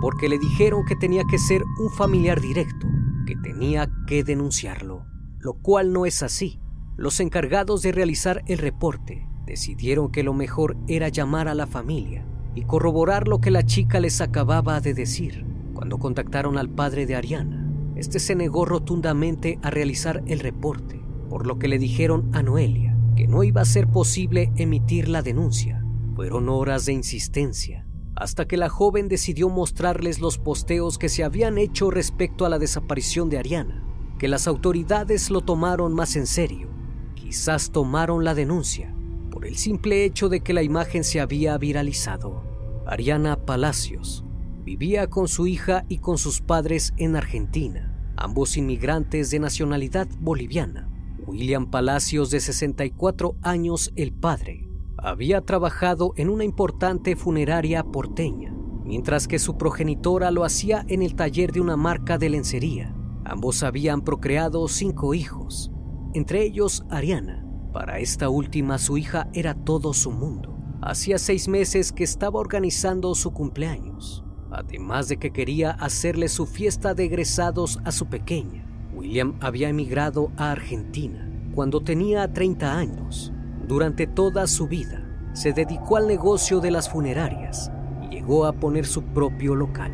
porque 0.00 0.28
le 0.28 0.38
dijeron 0.38 0.84
que 0.86 0.96
tenía 0.96 1.24
que 1.30 1.38
ser 1.38 1.62
un 1.80 1.90
familiar 1.90 2.40
directo, 2.40 2.86
que 3.26 3.36
tenía 3.36 3.90
que 4.06 4.24
denunciarlo 4.24 5.08
lo 5.38 5.54
cual 5.54 5.92
no 5.92 6.06
es 6.06 6.22
así. 6.22 6.60
Los 6.96 7.20
encargados 7.20 7.82
de 7.82 7.92
realizar 7.92 8.42
el 8.46 8.58
reporte 8.58 9.26
decidieron 9.46 10.10
que 10.10 10.22
lo 10.22 10.34
mejor 10.34 10.76
era 10.88 11.08
llamar 11.08 11.48
a 11.48 11.54
la 11.54 11.66
familia 11.66 12.26
y 12.54 12.62
corroborar 12.62 13.28
lo 13.28 13.40
que 13.40 13.50
la 13.50 13.64
chica 13.64 14.00
les 14.00 14.20
acababa 14.20 14.80
de 14.80 14.94
decir. 14.94 15.46
Cuando 15.74 15.98
contactaron 15.98 16.58
al 16.58 16.68
padre 16.68 17.06
de 17.06 17.14
Ariana, 17.14 17.64
este 17.94 18.18
se 18.18 18.34
negó 18.34 18.64
rotundamente 18.64 19.58
a 19.62 19.70
realizar 19.70 20.22
el 20.26 20.40
reporte, 20.40 21.00
por 21.30 21.46
lo 21.46 21.58
que 21.58 21.68
le 21.68 21.78
dijeron 21.78 22.30
a 22.32 22.42
Noelia 22.42 22.96
que 23.16 23.26
no 23.26 23.42
iba 23.42 23.62
a 23.62 23.64
ser 23.64 23.88
posible 23.88 24.52
emitir 24.56 25.08
la 25.08 25.22
denuncia. 25.22 25.84
Fueron 26.14 26.48
horas 26.48 26.84
de 26.84 26.92
insistencia, 26.92 27.84
hasta 28.18 28.46
que 28.46 28.56
la 28.56 28.68
joven 28.68 29.08
decidió 29.08 29.48
mostrarles 29.48 30.20
los 30.20 30.38
posteos 30.38 30.98
que 30.98 31.08
se 31.08 31.24
habían 31.24 31.58
hecho 31.58 31.90
respecto 31.90 32.44
a 32.44 32.48
la 32.48 32.58
desaparición 32.58 33.30
de 33.30 33.38
Ariana 33.38 33.88
que 34.18 34.28
las 34.28 34.48
autoridades 34.48 35.30
lo 35.30 35.40
tomaron 35.42 35.94
más 35.94 36.16
en 36.16 36.26
serio. 36.26 36.68
Quizás 37.14 37.70
tomaron 37.70 38.24
la 38.24 38.34
denuncia 38.34 38.94
por 39.30 39.46
el 39.46 39.56
simple 39.56 40.04
hecho 40.04 40.28
de 40.28 40.40
que 40.40 40.52
la 40.52 40.62
imagen 40.62 41.04
se 41.04 41.20
había 41.20 41.56
viralizado. 41.56 42.42
Ariana 42.86 43.36
Palacios 43.36 44.24
vivía 44.64 45.08
con 45.08 45.28
su 45.28 45.46
hija 45.46 45.84
y 45.88 45.98
con 45.98 46.18
sus 46.18 46.40
padres 46.40 46.92
en 46.96 47.16
Argentina, 47.16 48.12
ambos 48.16 48.56
inmigrantes 48.56 49.30
de 49.30 49.38
nacionalidad 49.38 50.08
boliviana. 50.20 50.88
William 51.26 51.70
Palacios, 51.70 52.30
de 52.30 52.40
64 52.40 53.36
años, 53.42 53.92
el 53.96 54.12
padre, 54.12 54.67
había 54.98 55.40
trabajado 55.40 56.12
en 56.16 56.28
una 56.28 56.44
importante 56.44 57.16
funeraria 57.16 57.84
porteña, 57.84 58.52
mientras 58.84 59.28
que 59.28 59.38
su 59.38 59.56
progenitora 59.56 60.30
lo 60.30 60.44
hacía 60.44 60.84
en 60.88 61.02
el 61.02 61.14
taller 61.14 61.52
de 61.52 61.60
una 61.60 61.76
marca 61.76 62.18
de 62.18 62.30
lencería. 62.30 62.94
Ambos 63.24 63.62
habían 63.62 64.02
procreado 64.02 64.66
cinco 64.68 65.14
hijos, 65.14 65.70
entre 66.14 66.42
ellos 66.42 66.84
Ariana. 66.90 67.44
Para 67.72 68.00
esta 68.00 68.28
última 68.28 68.78
su 68.78 68.98
hija 68.98 69.28
era 69.32 69.54
todo 69.54 69.92
su 69.92 70.10
mundo. 70.10 70.56
Hacía 70.80 71.18
seis 71.18 71.48
meses 71.48 71.92
que 71.92 72.04
estaba 72.04 72.40
organizando 72.40 73.14
su 73.14 73.32
cumpleaños, 73.32 74.24
además 74.50 75.08
de 75.08 75.18
que 75.18 75.32
quería 75.32 75.70
hacerle 75.72 76.28
su 76.28 76.46
fiesta 76.46 76.94
de 76.94 77.04
egresados 77.04 77.78
a 77.84 77.92
su 77.92 78.06
pequeña. 78.06 78.64
William 78.94 79.36
había 79.40 79.68
emigrado 79.68 80.32
a 80.36 80.50
Argentina 80.50 81.30
cuando 81.54 81.80
tenía 81.82 82.32
30 82.32 82.76
años. 82.76 83.32
Durante 83.68 84.06
toda 84.06 84.46
su 84.46 84.66
vida 84.66 85.04
se 85.34 85.52
dedicó 85.52 85.98
al 85.98 86.08
negocio 86.08 86.60
de 86.60 86.70
las 86.70 86.88
funerarias 86.88 87.70
y 88.02 88.08
llegó 88.08 88.46
a 88.46 88.54
poner 88.54 88.86
su 88.86 89.02
propio 89.02 89.54
local. 89.54 89.92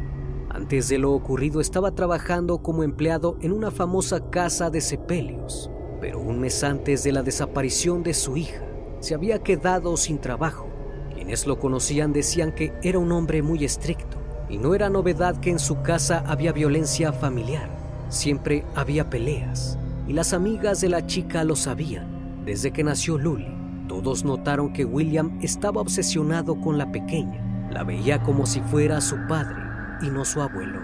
Antes 0.48 0.88
de 0.88 0.98
lo 0.98 1.10
ocurrido 1.10 1.60
estaba 1.60 1.90
trabajando 1.90 2.58
como 2.58 2.84
empleado 2.84 3.36
en 3.40 3.50
una 3.50 3.72
famosa 3.72 4.30
casa 4.30 4.70
de 4.70 4.80
sepelios, 4.80 5.72
pero 6.00 6.20
un 6.20 6.38
mes 6.38 6.62
antes 6.62 7.02
de 7.02 7.10
la 7.10 7.24
desaparición 7.24 8.04
de 8.04 8.14
su 8.14 8.36
hija, 8.36 8.64
se 9.00 9.16
había 9.16 9.40
quedado 9.40 9.96
sin 9.96 10.20
trabajo. 10.20 10.68
Quienes 11.12 11.44
lo 11.44 11.58
conocían 11.58 12.12
decían 12.12 12.54
que 12.54 12.72
era 12.84 13.00
un 13.00 13.10
hombre 13.10 13.42
muy 13.42 13.64
estricto 13.64 14.18
y 14.48 14.56
no 14.56 14.76
era 14.76 14.88
novedad 14.88 15.40
que 15.40 15.50
en 15.50 15.58
su 15.58 15.82
casa 15.82 16.22
había 16.28 16.52
violencia 16.52 17.12
familiar. 17.12 17.68
Siempre 18.08 18.64
había 18.76 19.10
peleas 19.10 19.76
y 20.06 20.12
las 20.12 20.32
amigas 20.32 20.80
de 20.80 20.90
la 20.90 21.04
chica 21.06 21.42
lo 21.42 21.56
sabían. 21.56 22.44
Desde 22.44 22.70
que 22.70 22.84
nació 22.84 23.18
Luli, 23.18 23.63
todos 23.94 24.24
notaron 24.24 24.72
que 24.72 24.84
William 24.84 25.38
estaba 25.40 25.80
obsesionado 25.80 26.60
con 26.60 26.78
la 26.78 26.90
pequeña. 26.90 27.68
La 27.70 27.84
veía 27.84 28.20
como 28.24 28.44
si 28.44 28.60
fuera 28.60 29.00
su 29.00 29.14
padre 29.28 29.62
y 30.02 30.10
no 30.10 30.24
su 30.24 30.40
abuelo. 30.40 30.80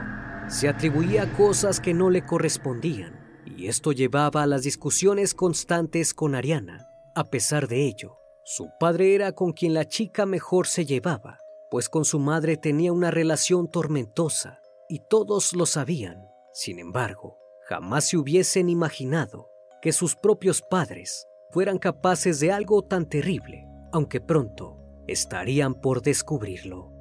Se 0.49 0.69
atribuía 0.69 1.33
cosas 1.37 1.81
que 1.81 1.93
no 1.93 2.09
le 2.09 2.25
correspondían 2.25 3.43
y 3.45 3.67
esto 3.67 3.90
llevaba 3.90 4.45
a 4.45 4.47
las 4.47 4.62
discusiones 4.62 5.35
constantes 5.35 6.14
con 6.14 6.37
Ariana. 6.37 6.88
A 7.17 7.25
pesar 7.25 7.67
de 7.67 7.85
ello, 7.85 8.17
su 8.45 8.69
padre 8.79 9.17
era 9.17 9.33
con 9.33 9.55
quien 9.55 9.75
la 9.75 9.87
chica 9.87 10.25
mejor 10.25 10.69
se 10.69 10.87
llevaba, 10.87 11.38
pues 11.69 11.88
con 11.88 12.05
su 12.05 12.21
madre 12.21 12.57
tenía 12.59 12.93
una 12.93 13.11
relación 13.11 13.69
tormentosa 13.69 14.61
y 14.88 15.00
todos 15.11 15.52
lo 15.52 15.67
sabían. 15.67 16.29
Sin 16.52 16.79
embargo, 16.79 17.38
jamás 17.69 18.05
se 18.05 18.19
hubiesen 18.19 18.69
imaginado 18.69 19.50
que 19.83 19.90
sus 19.90 20.14
propios 20.14 20.62
padres 20.62 21.26
fueran 21.50 21.78
capaces 21.78 22.40
de 22.40 22.52
algo 22.52 22.83
tan 22.83 23.07
terrible, 23.07 23.66
aunque 23.92 24.21
pronto 24.21 24.76
estarían 25.07 25.75
por 25.75 26.02
descubrirlo. 26.02 26.92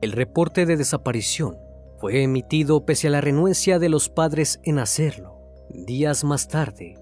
El 0.00 0.12
reporte 0.12 0.66
de 0.66 0.76
desaparición 0.76 1.58
fue 1.98 2.22
emitido 2.22 2.84
pese 2.84 3.08
a 3.08 3.10
la 3.10 3.20
renuencia 3.20 3.78
de 3.78 3.88
los 3.88 4.08
padres 4.08 4.60
en 4.64 4.78
hacerlo. 4.78 5.40
Días 5.70 6.24
más 6.24 6.48
tarde, 6.48 6.98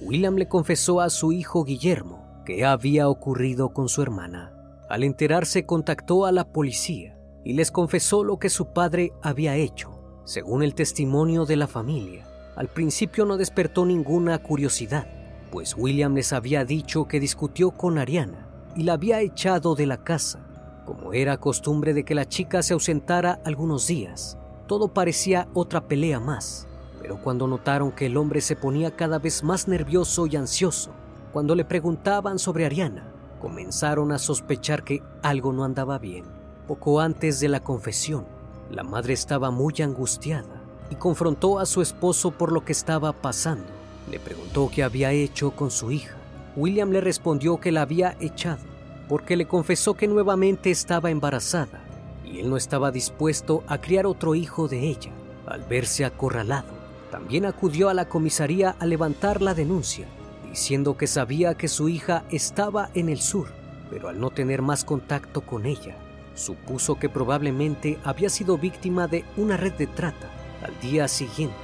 William 0.00 0.36
le 0.36 0.48
confesó 0.48 1.00
a 1.00 1.10
su 1.10 1.32
hijo 1.32 1.64
Guillermo 1.64 2.42
que 2.44 2.64
había 2.64 3.08
ocurrido 3.08 3.72
con 3.72 3.88
su 3.88 4.02
hermana. 4.02 4.52
Al 4.88 5.04
enterarse 5.04 5.66
contactó 5.66 6.26
a 6.26 6.32
la 6.32 6.50
policía 6.52 7.16
y 7.44 7.52
les 7.52 7.70
confesó 7.70 8.24
lo 8.24 8.38
que 8.38 8.48
su 8.48 8.72
padre 8.72 9.12
había 9.22 9.56
hecho. 9.56 10.22
Según 10.24 10.62
el 10.62 10.74
testimonio 10.74 11.44
de 11.44 11.56
la 11.56 11.66
familia, 11.66 12.26
al 12.56 12.68
principio 12.68 13.24
no 13.24 13.36
despertó 13.36 13.84
ninguna 13.86 14.38
curiosidad, 14.38 15.06
pues 15.50 15.74
William 15.76 16.14
les 16.14 16.32
había 16.32 16.64
dicho 16.64 17.06
que 17.06 17.20
discutió 17.20 17.72
con 17.72 17.98
Ariana 17.98 18.46
y 18.76 18.84
la 18.84 18.94
había 18.94 19.20
echado 19.20 19.74
de 19.74 19.86
la 19.86 19.98
casa. 19.98 20.40
Como 20.86 21.12
era 21.12 21.38
costumbre 21.38 21.92
de 21.92 22.04
que 22.04 22.14
la 22.14 22.28
chica 22.28 22.62
se 22.62 22.72
ausentara 22.72 23.40
algunos 23.44 23.86
días, 23.86 24.38
todo 24.66 24.88
parecía 24.88 25.48
otra 25.54 25.88
pelea 25.88 26.20
más. 26.20 26.66
Pero 27.00 27.20
cuando 27.22 27.46
notaron 27.46 27.92
que 27.92 28.06
el 28.06 28.16
hombre 28.16 28.40
se 28.40 28.56
ponía 28.56 28.94
cada 28.94 29.18
vez 29.18 29.42
más 29.42 29.66
nervioso 29.66 30.26
y 30.26 30.36
ansioso, 30.36 30.92
cuando 31.32 31.54
le 31.54 31.64
preguntaban 31.64 32.38
sobre 32.38 32.66
Ariana, 32.66 33.12
comenzaron 33.40 34.12
a 34.12 34.18
sospechar 34.18 34.84
que 34.84 35.02
algo 35.22 35.52
no 35.52 35.64
andaba 35.64 35.98
bien. 35.98 36.24
Poco 36.66 37.00
antes 37.00 37.40
de 37.40 37.48
la 37.48 37.60
confesión, 37.60 38.26
la 38.70 38.82
madre 38.84 39.14
estaba 39.14 39.50
muy 39.50 39.74
angustiada 39.82 40.62
y 40.90 40.96
confrontó 40.96 41.58
a 41.58 41.66
su 41.66 41.82
esposo 41.82 42.30
por 42.32 42.52
lo 42.52 42.64
que 42.64 42.72
estaba 42.72 43.12
pasando. 43.12 43.79
Le 44.10 44.18
preguntó 44.18 44.70
qué 44.74 44.82
había 44.82 45.12
hecho 45.12 45.52
con 45.52 45.70
su 45.70 45.92
hija. 45.92 46.16
William 46.56 46.90
le 46.90 47.00
respondió 47.00 47.58
que 47.58 47.70
la 47.70 47.82
había 47.82 48.16
echado 48.20 48.70
porque 49.08 49.36
le 49.36 49.46
confesó 49.46 49.94
que 49.94 50.08
nuevamente 50.08 50.70
estaba 50.70 51.10
embarazada 51.10 51.80
y 52.24 52.40
él 52.40 52.50
no 52.50 52.56
estaba 52.56 52.90
dispuesto 52.90 53.64
a 53.66 53.78
criar 53.78 54.06
otro 54.06 54.34
hijo 54.34 54.68
de 54.68 54.88
ella. 54.88 55.10
Al 55.46 55.62
verse 55.62 56.04
acorralado, 56.04 56.68
también 57.10 57.44
acudió 57.44 57.88
a 57.88 57.94
la 57.94 58.08
comisaría 58.08 58.76
a 58.78 58.86
levantar 58.86 59.42
la 59.42 59.54
denuncia, 59.54 60.06
diciendo 60.48 60.96
que 60.96 61.08
sabía 61.08 61.56
que 61.56 61.66
su 61.66 61.88
hija 61.88 62.22
estaba 62.30 62.90
en 62.94 63.08
el 63.08 63.20
sur, 63.20 63.48
pero 63.90 64.08
al 64.08 64.20
no 64.20 64.30
tener 64.30 64.62
más 64.62 64.84
contacto 64.84 65.40
con 65.40 65.66
ella, 65.66 65.96
supuso 66.36 66.96
que 66.96 67.08
probablemente 67.08 67.98
había 68.04 68.30
sido 68.30 68.58
víctima 68.58 69.08
de 69.08 69.24
una 69.36 69.56
red 69.56 69.72
de 69.72 69.88
trata. 69.88 70.30
Al 70.64 70.78
día 70.80 71.08
siguiente, 71.08 71.56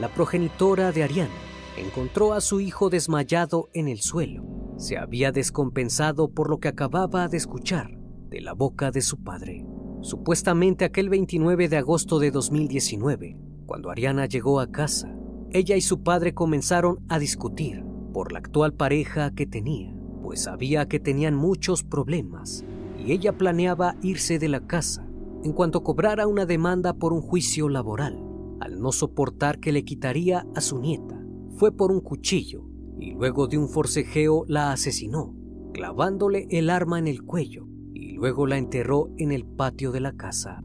la 0.00 0.08
progenitora 0.08 0.90
de 0.90 1.02
Ariana 1.02 1.34
encontró 1.76 2.32
a 2.32 2.40
su 2.40 2.60
hijo 2.60 2.90
desmayado 2.90 3.68
en 3.72 3.88
el 3.88 4.00
suelo. 4.00 4.44
Se 4.76 4.98
había 4.98 5.32
descompensado 5.32 6.30
por 6.30 6.50
lo 6.50 6.58
que 6.58 6.68
acababa 6.68 7.28
de 7.28 7.36
escuchar 7.36 7.98
de 8.28 8.40
la 8.40 8.52
boca 8.52 8.90
de 8.90 9.00
su 9.00 9.22
padre. 9.22 9.64
Supuestamente 10.00 10.84
aquel 10.84 11.08
29 11.08 11.68
de 11.68 11.76
agosto 11.76 12.18
de 12.18 12.30
2019, 12.30 13.38
cuando 13.66 13.90
Ariana 13.90 14.26
llegó 14.26 14.60
a 14.60 14.70
casa, 14.70 15.16
ella 15.50 15.76
y 15.76 15.80
su 15.80 16.02
padre 16.02 16.34
comenzaron 16.34 16.98
a 17.08 17.18
discutir 17.18 17.84
por 18.12 18.32
la 18.32 18.40
actual 18.40 18.74
pareja 18.74 19.32
que 19.34 19.46
tenía, 19.46 19.94
pues 20.22 20.42
sabía 20.42 20.88
que 20.88 21.00
tenían 21.00 21.34
muchos 21.34 21.84
problemas 21.84 22.64
y 22.98 23.12
ella 23.12 23.38
planeaba 23.38 23.96
irse 24.02 24.38
de 24.38 24.48
la 24.48 24.66
casa 24.66 25.06
en 25.44 25.52
cuanto 25.52 25.82
cobrara 25.82 26.26
una 26.26 26.46
demanda 26.46 26.94
por 26.94 27.12
un 27.12 27.20
juicio 27.20 27.68
laboral. 27.68 28.20
Al 28.60 28.80
no 28.80 28.92
soportar 28.92 29.60
que 29.60 29.72
le 29.72 29.84
quitaría 29.84 30.46
a 30.54 30.60
su 30.60 30.78
nieta, 30.78 31.13
fue 31.56 31.72
por 31.72 31.92
un 31.92 32.00
cuchillo 32.00 32.64
y 32.98 33.12
luego 33.12 33.46
de 33.46 33.58
un 33.58 33.68
forcejeo 33.68 34.44
la 34.48 34.72
asesinó, 34.72 35.34
clavándole 35.72 36.46
el 36.50 36.68
arma 36.68 36.98
en 36.98 37.06
el 37.06 37.22
cuello 37.22 37.66
y 37.92 38.12
luego 38.12 38.46
la 38.46 38.58
enterró 38.58 39.10
en 39.18 39.32
el 39.32 39.44
patio 39.44 39.92
de 39.92 40.00
la 40.00 40.12
casa. 40.12 40.62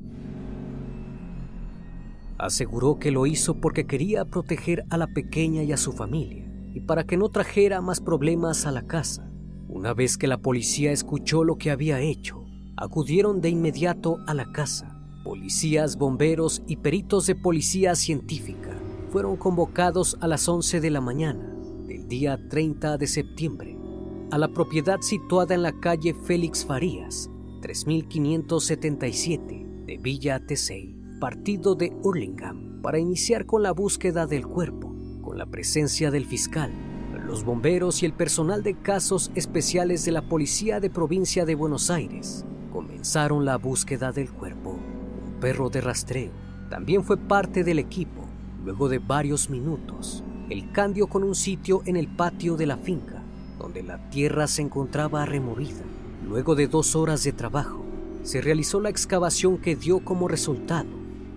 Aseguró 2.38 2.97
que 2.97 3.12
lo 3.12 3.25
hizo 3.25 3.56
porque 3.56 3.86
quería 3.86 4.25
proteger 4.25 4.86
a 4.89 4.97
la 4.97 5.08
pequeña 5.08 5.63
y 5.63 5.73
a 5.73 5.78
su 5.78 5.91
familia 5.91 6.45
y 6.73 6.80
para 6.82 7.04
que 7.04 7.17
no 7.17 7.30
trajera 7.30 7.82
más 7.82 7.99
problemas 7.99 8.65
a 8.65 8.71
la 8.71 8.84
casa. 8.84 9.30
Una 9.67 9.93
vez 9.93 10.17
que 10.17 10.28
la 10.28 10.38
policía 10.38 10.91
escuchó 10.91 11.43
lo 11.43 11.58
que 11.58 11.69
había 11.69 11.99
hecho, 11.99 12.45
acudieron 12.78 13.41
de 13.41 13.49
inmediato 13.49 14.17
a 14.25 14.34
la 14.34 14.52
casa. 14.52 14.95
Policías, 15.23 15.97
bomberos 15.97 16.63
y 16.65 16.78
peritos 16.78 17.28
de 17.28 17.36
policía 17.36 17.93
científica 17.93 18.80
fueron 19.12 19.38
convocados 19.38 20.17
a 20.22 20.28
las 20.28 20.48
11 20.48 20.82
de 20.82 20.89
la 20.89 21.02
mañana 21.02 21.56
del 21.88 22.08
día 22.08 22.39
30 22.50 22.98
de 22.98 23.08
septiembre 23.08 23.78
a 24.32 24.38
la 24.38 24.50
propiedad 24.50 25.02
situada 25.02 25.56
en 25.56 25.63
la 25.63 25.80
calle 25.80 26.13
Félix 26.13 26.65
Farías, 26.65 27.30
3577 27.62 29.65
de 29.86 29.98
Villa 29.98 30.45
Tesey, 30.45 30.95
partido 31.19 31.76
de 31.76 31.91
Hurlingham, 32.04 32.82
para 32.82 33.00
iniciar 33.00 33.45
con 33.45 33.63
la 33.63 33.72
búsqueda 33.72 34.28
del 34.28 34.45
cuerpo, 34.45 34.93
con 35.22 35.38
la 35.38 35.48
presencia 35.48 36.12
del 36.12 36.26
fiscal, 36.26 36.72
los 37.30 37.43
bomberos 37.43 38.02
y 38.02 38.08
el 38.08 38.13
personal 38.13 38.63
de 38.63 38.74
casos 38.74 39.30
especiales 39.36 40.04
de 40.04 40.12
la 40.12 40.24
Policía 40.24 40.80
de 40.80 40.89
Provincia 40.89 41.45
de 41.45 41.54
Buenos 41.54 41.91
Aires 41.91 42.43
comenzaron 42.74 43.45
la 43.45 43.58
búsqueda 43.58 44.12
del 44.12 44.32
cuerpo. 44.32 44.72
Un 44.72 45.39
perro 45.39 45.69
de 45.69 45.80
rastreo 45.80 46.32
también 46.72 47.04
fue 47.04 47.17
parte 47.17 47.63
del 47.63 47.78
equipo. 47.78 48.18
Luego 48.63 48.89
de 48.89 49.00
varios 49.00 49.50
minutos, 49.50 50.22
el 50.50 50.72
candio 50.72 51.08
con 51.08 51.24
un 51.24 51.34
sitio 51.34 51.82
en 51.86 51.95
el 51.95 52.08
patio 52.08 52.58
de 52.58 52.65
la 52.65 52.76
finca, 52.76 53.24
donde 53.58 53.84
la 53.84 54.10
tierra 54.10 54.48
se 54.48 54.62
encontraba 54.62 55.26
removida. 55.26 55.82
Luego 56.28 56.56
de 56.56 56.67
dos 56.67 56.95
horas 56.95 57.24
de 57.24 57.32
trabajo, 57.32 57.86
se 58.24 58.41
realizó 58.41 58.82
la 58.82 58.89
excavación 58.89 59.60
que 59.60 59.78
dio 59.78 60.00
como 60.00 60.28
resultado 60.28 60.88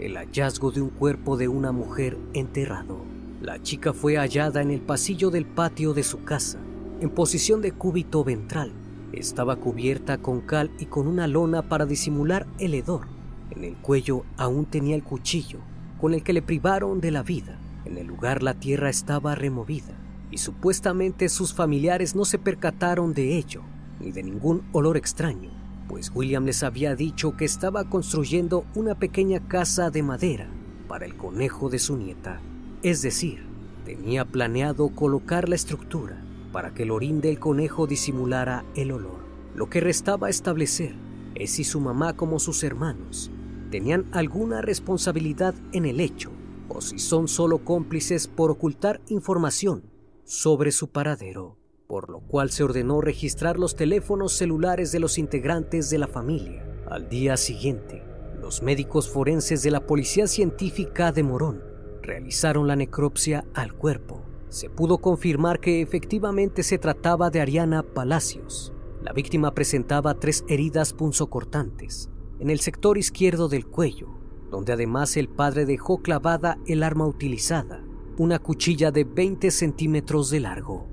el 0.00 0.16
hallazgo 0.16 0.72
de 0.72 0.82
un 0.82 0.90
cuerpo 0.90 1.36
de 1.36 1.46
una 1.46 1.70
mujer 1.70 2.18
enterrado. 2.34 2.98
La 3.40 3.62
chica 3.62 3.92
fue 3.92 4.16
hallada 4.16 4.60
en 4.60 4.72
el 4.72 4.80
pasillo 4.80 5.30
del 5.30 5.46
patio 5.46 5.94
de 5.94 6.02
su 6.02 6.24
casa, 6.24 6.58
en 7.00 7.10
posición 7.10 7.62
de 7.62 7.70
cúbito 7.70 8.24
ventral. 8.24 8.72
Estaba 9.12 9.56
cubierta 9.56 10.18
con 10.18 10.40
cal 10.40 10.72
y 10.80 10.86
con 10.86 11.06
una 11.06 11.28
lona 11.28 11.62
para 11.68 11.86
disimular 11.86 12.48
el 12.58 12.74
hedor. 12.74 13.06
En 13.52 13.62
el 13.62 13.76
cuello 13.76 14.24
aún 14.36 14.64
tenía 14.64 14.96
el 14.96 15.04
cuchillo 15.04 15.60
con 16.02 16.14
el 16.14 16.24
que 16.24 16.32
le 16.32 16.42
privaron 16.42 17.00
de 17.00 17.12
la 17.12 17.22
vida. 17.22 17.56
En 17.84 17.96
el 17.96 18.08
lugar 18.08 18.42
la 18.42 18.54
tierra 18.54 18.90
estaba 18.90 19.36
removida 19.36 19.94
y 20.32 20.38
supuestamente 20.38 21.28
sus 21.28 21.54
familiares 21.54 22.16
no 22.16 22.24
se 22.24 22.40
percataron 22.40 23.14
de 23.14 23.38
ello 23.38 23.62
ni 24.00 24.10
de 24.10 24.24
ningún 24.24 24.64
olor 24.72 24.96
extraño, 24.96 25.50
pues 25.86 26.10
William 26.12 26.44
les 26.44 26.64
había 26.64 26.96
dicho 26.96 27.36
que 27.36 27.44
estaba 27.44 27.88
construyendo 27.88 28.64
una 28.74 28.96
pequeña 28.96 29.46
casa 29.46 29.90
de 29.90 30.02
madera 30.02 30.48
para 30.88 31.06
el 31.06 31.16
conejo 31.16 31.70
de 31.70 31.78
su 31.78 31.96
nieta. 31.96 32.40
Es 32.82 33.00
decir, 33.02 33.46
tenía 33.84 34.24
planeado 34.24 34.88
colocar 34.88 35.48
la 35.48 35.54
estructura 35.54 36.20
para 36.50 36.74
que 36.74 36.82
el 36.82 36.90
orín 36.90 37.20
del 37.20 37.38
conejo 37.38 37.86
disimulara 37.86 38.64
el 38.74 38.90
olor. 38.90 39.20
Lo 39.54 39.70
que 39.70 39.80
restaba 39.80 40.30
establecer 40.30 40.96
es 41.36 41.52
si 41.52 41.62
su 41.62 41.78
mamá 41.78 42.16
como 42.16 42.40
sus 42.40 42.64
hermanos 42.64 43.30
tenían 43.72 44.06
alguna 44.12 44.60
responsabilidad 44.60 45.54
en 45.72 45.86
el 45.86 45.98
hecho 45.98 46.30
o 46.68 46.82
si 46.82 46.98
son 46.98 47.26
solo 47.26 47.64
cómplices 47.64 48.28
por 48.28 48.50
ocultar 48.50 49.00
información 49.08 49.82
sobre 50.24 50.72
su 50.72 50.90
paradero, 50.90 51.56
por 51.86 52.10
lo 52.10 52.20
cual 52.20 52.50
se 52.50 52.64
ordenó 52.64 53.00
registrar 53.00 53.58
los 53.58 53.74
teléfonos 53.74 54.34
celulares 54.34 54.92
de 54.92 55.00
los 55.00 55.16
integrantes 55.16 55.88
de 55.88 55.98
la 55.98 56.06
familia. 56.06 56.66
Al 56.88 57.08
día 57.08 57.38
siguiente, 57.38 58.02
los 58.38 58.62
médicos 58.62 59.08
forenses 59.08 59.62
de 59.62 59.70
la 59.70 59.86
Policía 59.86 60.26
Científica 60.26 61.10
de 61.10 61.22
Morón 61.22 61.62
realizaron 62.02 62.68
la 62.68 62.76
necropsia 62.76 63.46
al 63.54 63.72
cuerpo. 63.72 64.22
Se 64.50 64.68
pudo 64.68 64.98
confirmar 64.98 65.60
que 65.60 65.80
efectivamente 65.80 66.62
se 66.62 66.76
trataba 66.76 67.30
de 67.30 67.40
Ariana 67.40 67.82
Palacios. 67.82 68.74
La 69.02 69.14
víctima 69.14 69.54
presentaba 69.54 70.14
tres 70.14 70.44
heridas 70.46 70.92
punzocortantes 70.92 72.11
en 72.42 72.50
el 72.50 72.58
sector 72.58 72.98
izquierdo 72.98 73.46
del 73.46 73.64
cuello, 73.66 74.08
donde 74.50 74.72
además 74.72 75.16
el 75.16 75.28
padre 75.28 75.64
dejó 75.64 76.02
clavada 76.02 76.58
el 76.66 76.82
arma 76.82 77.06
utilizada, 77.06 77.84
una 78.18 78.40
cuchilla 78.40 78.90
de 78.90 79.04
20 79.04 79.52
centímetros 79.52 80.28
de 80.28 80.40
largo. 80.40 80.88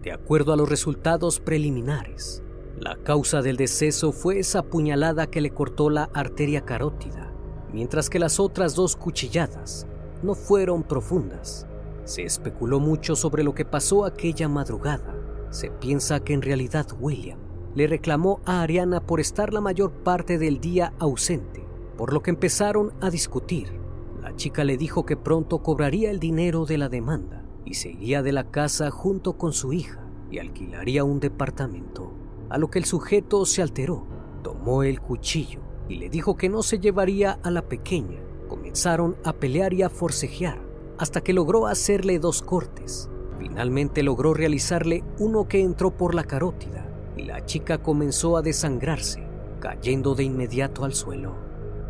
De 0.00 0.12
acuerdo 0.12 0.52
a 0.52 0.56
los 0.56 0.68
resultados 0.68 1.40
preliminares, 1.40 2.44
la 2.78 2.94
causa 3.02 3.42
del 3.42 3.56
deceso 3.56 4.12
fue 4.12 4.38
esa 4.38 4.62
puñalada 4.62 5.26
que 5.26 5.40
le 5.40 5.50
cortó 5.50 5.90
la 5.90 6.04
arteria 6.14 6.60
carótida 6.60 7.32
mientras 7.72 8.08
que 8.08 8.20
las 8.20 8.38
otras 8.38 8.76
dos 8.76 8.94
cuchilladas 8.94 9.88
no 10.22 10.36
fueron 10.36 10.84
profundas. 10.84 11.66
Se 12.04 12.22
especuló 12.22 12.78
mucho 12.78 13.16
sobre 13.16 13.42
lo 13.42 13.52
que 13.52 13.64
pasó 13.64 14.04
aquella 14.04 14.48
madrugada. 14.48 15.16
Se 15.50 15.70
piensa 15.70 16.20
que 16.20 16.34
en 16.34 16.42
realidad 16.42 16.86
William 17.00 17.51
le 17.74 17.86
reclamó 17.86 18.40
a 18.44 18.62
Ariana 18.62 19.00
por 19.00 19.20
estar 19.20 19.52
la 19.52 19.60
mayor 19.60 19.92
parte 19.92 20.38
del 20.38 20.60
día 20.60 20.92
ausente, 20.98 21.64
por 21.96 22.12
lo 22.12 22.22
que 22.22 22.30
empezaron 22.30 22.92
a 23.00 23.10
discutir. 23.10 23.72
La 24.20 24.36
chica 24.36 24.64
le 24.64 24.76
dijo 24.76 25.06
que 25.06 25.16
pronto 25.16 25.62
cobraría 25.62 26.10
el 26.10 26.20
dinero 26.20 26.66
de 26.66 26.78
la 26.78 26.88
demanda 26.88 27.44
y 27.64 27.74
se 27.74 27.90
iría 27.90 28.22
de 28.22 28.32
la 28.32 28.50
casa 28.50 28.90
junto 28.90 29.38
con 29.38 29.52
su 29.52 29.72
hija 29.72 30.06
y 30.30 30.38
alquilaría 30.38 31.04
un 31.04 31.20
departamento, 31.20 32.12
a 32.50 32.58
lo 32.58 32.68
que 32.70 32.78
el 32.78 32.84
sujeto 32.84 33.44
se 33.46 33.62
alteró, 33.62 34.06
tomó 34.42 34.82
el 34.82 35.00
cuchillo 35.00 35.60
y 35.88 35.96
le 35.96 36.08
dijo 36.08 36.36
que 36.36 36.48
no 36.48 36.62
se 36.62 36.78
llevaría 36.78 37.38
a 37.42 37.50
la 37.50 37.62
pequeña. 37.62 38.20
Comenzaron 38.48 39.16
a 39.24 39.32
pelear 39.32 39.72
y 39.72 39.82
a 39.82 39.88
forcejear 39.88 40.60
hasta 40.98 41.22
que 41.22 41.32
logró 41.32 41.66
hacerle 41.66 42.18
dos 42.18 42.42
cortes. 42.42 43.08
Finalmente 43.38 44.02
logró 44.02 44.34
realizarle 44.34 45.02
uno 45.18 45.48
que 45.48 45.62
entró 45.62 45.90
por 45.90 46.14
la 46.14 46.24
carótida 46.24 46.81
y 47.16 47.24
la 47.24 47.44
chica 47.44 47.78
comenzó 47.78 48.36
a 48.36 48.42
desangrarse, 48.42 49.22
cayendo 49.60 50.14
de 50.14 50.24
inmediato 50.24 50.84
al 50.84 50.94
suelo. 50.94 51.36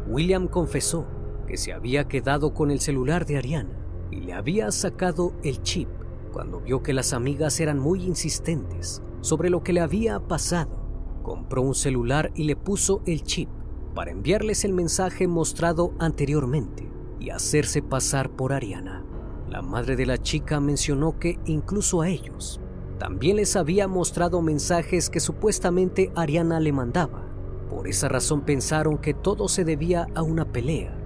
William 0.07 0.49
confesó 0.49 1.07
que 1.47 1.57
se 1.57 1.73
había 1.73 2.09
quedado 2.09 2.55
con 2.55 2.71
el 2.71 2.81
celular 2.81 3.27
de 3.27 3.37
Ariana 3.37 3.79
y 4.11 4.21
le 4.21 4.33
había 4.33 4.71
sacado 4.71 5.33
el 5.43 5.63
chip 5.63 5.89
cuando 6.33 6.61
vio 6.61 6.83
que 6.83 6.93
las 6.93 7.13
amigas 7.13 7.61
eran 7.61 7.79
muy 7.79 8.05
insistentes 8.05 9.03
sobre 9.21 9.51
lo 9.51 9.63
que 9.63 9.73
le 9.73 9.81
había 9.81 10.19
pasado. 10.21 10.81
Compró 11.23 11.63
un 11.63 11.75
celular 11.75 12.33
y 12.35 12.45
le 12.45 12.57
puso 12.57 13.03
el 13.07 13.23
chip 13.23 13.49
para 13.95 14.11
enviarles 14.11 14.65
el 14.65 14.73
mensaje 14.73 15.29
mostrado 15.29 15.93
anteriormente 15.99 16.91
y 17.21 17.31
hacerse 17.31 17.83
pasar 17.83 18.31
por 18.31 18.53
Ariana. 18.53 19.05
La 19.49 19.61
madre 19.61 19.97
de 19.97 20.07
la 20.07 20.19
chica 20.19 20.61
mencionó 20.61 21.19
que 21.19 21.39
incluso 21.45 22.01
a 22.01 22.09
ellos 22.09 22.62
también 23.03 23.35
les 23.35 23.57
había 23.57 23.88
mostrado 23.88 24.41
mensajes 24.43 25.11
que 25.11 25.19
supuestamente 25.19 26.12
Ariana 26.15 26.61
le 26.61 26.71
mandaba. 26.71 27.25
Por 27.69 27.88
esa 27.88 28.09
razón 28.09 28.43
pensaron 28.43 28.97
que 28.97 29.12
todo 29.12 29.49
se 29.49 29.65
debía 29.65 30.07
a 30.15 30.23
una 30.23 30.45
pelea 30.45 30.97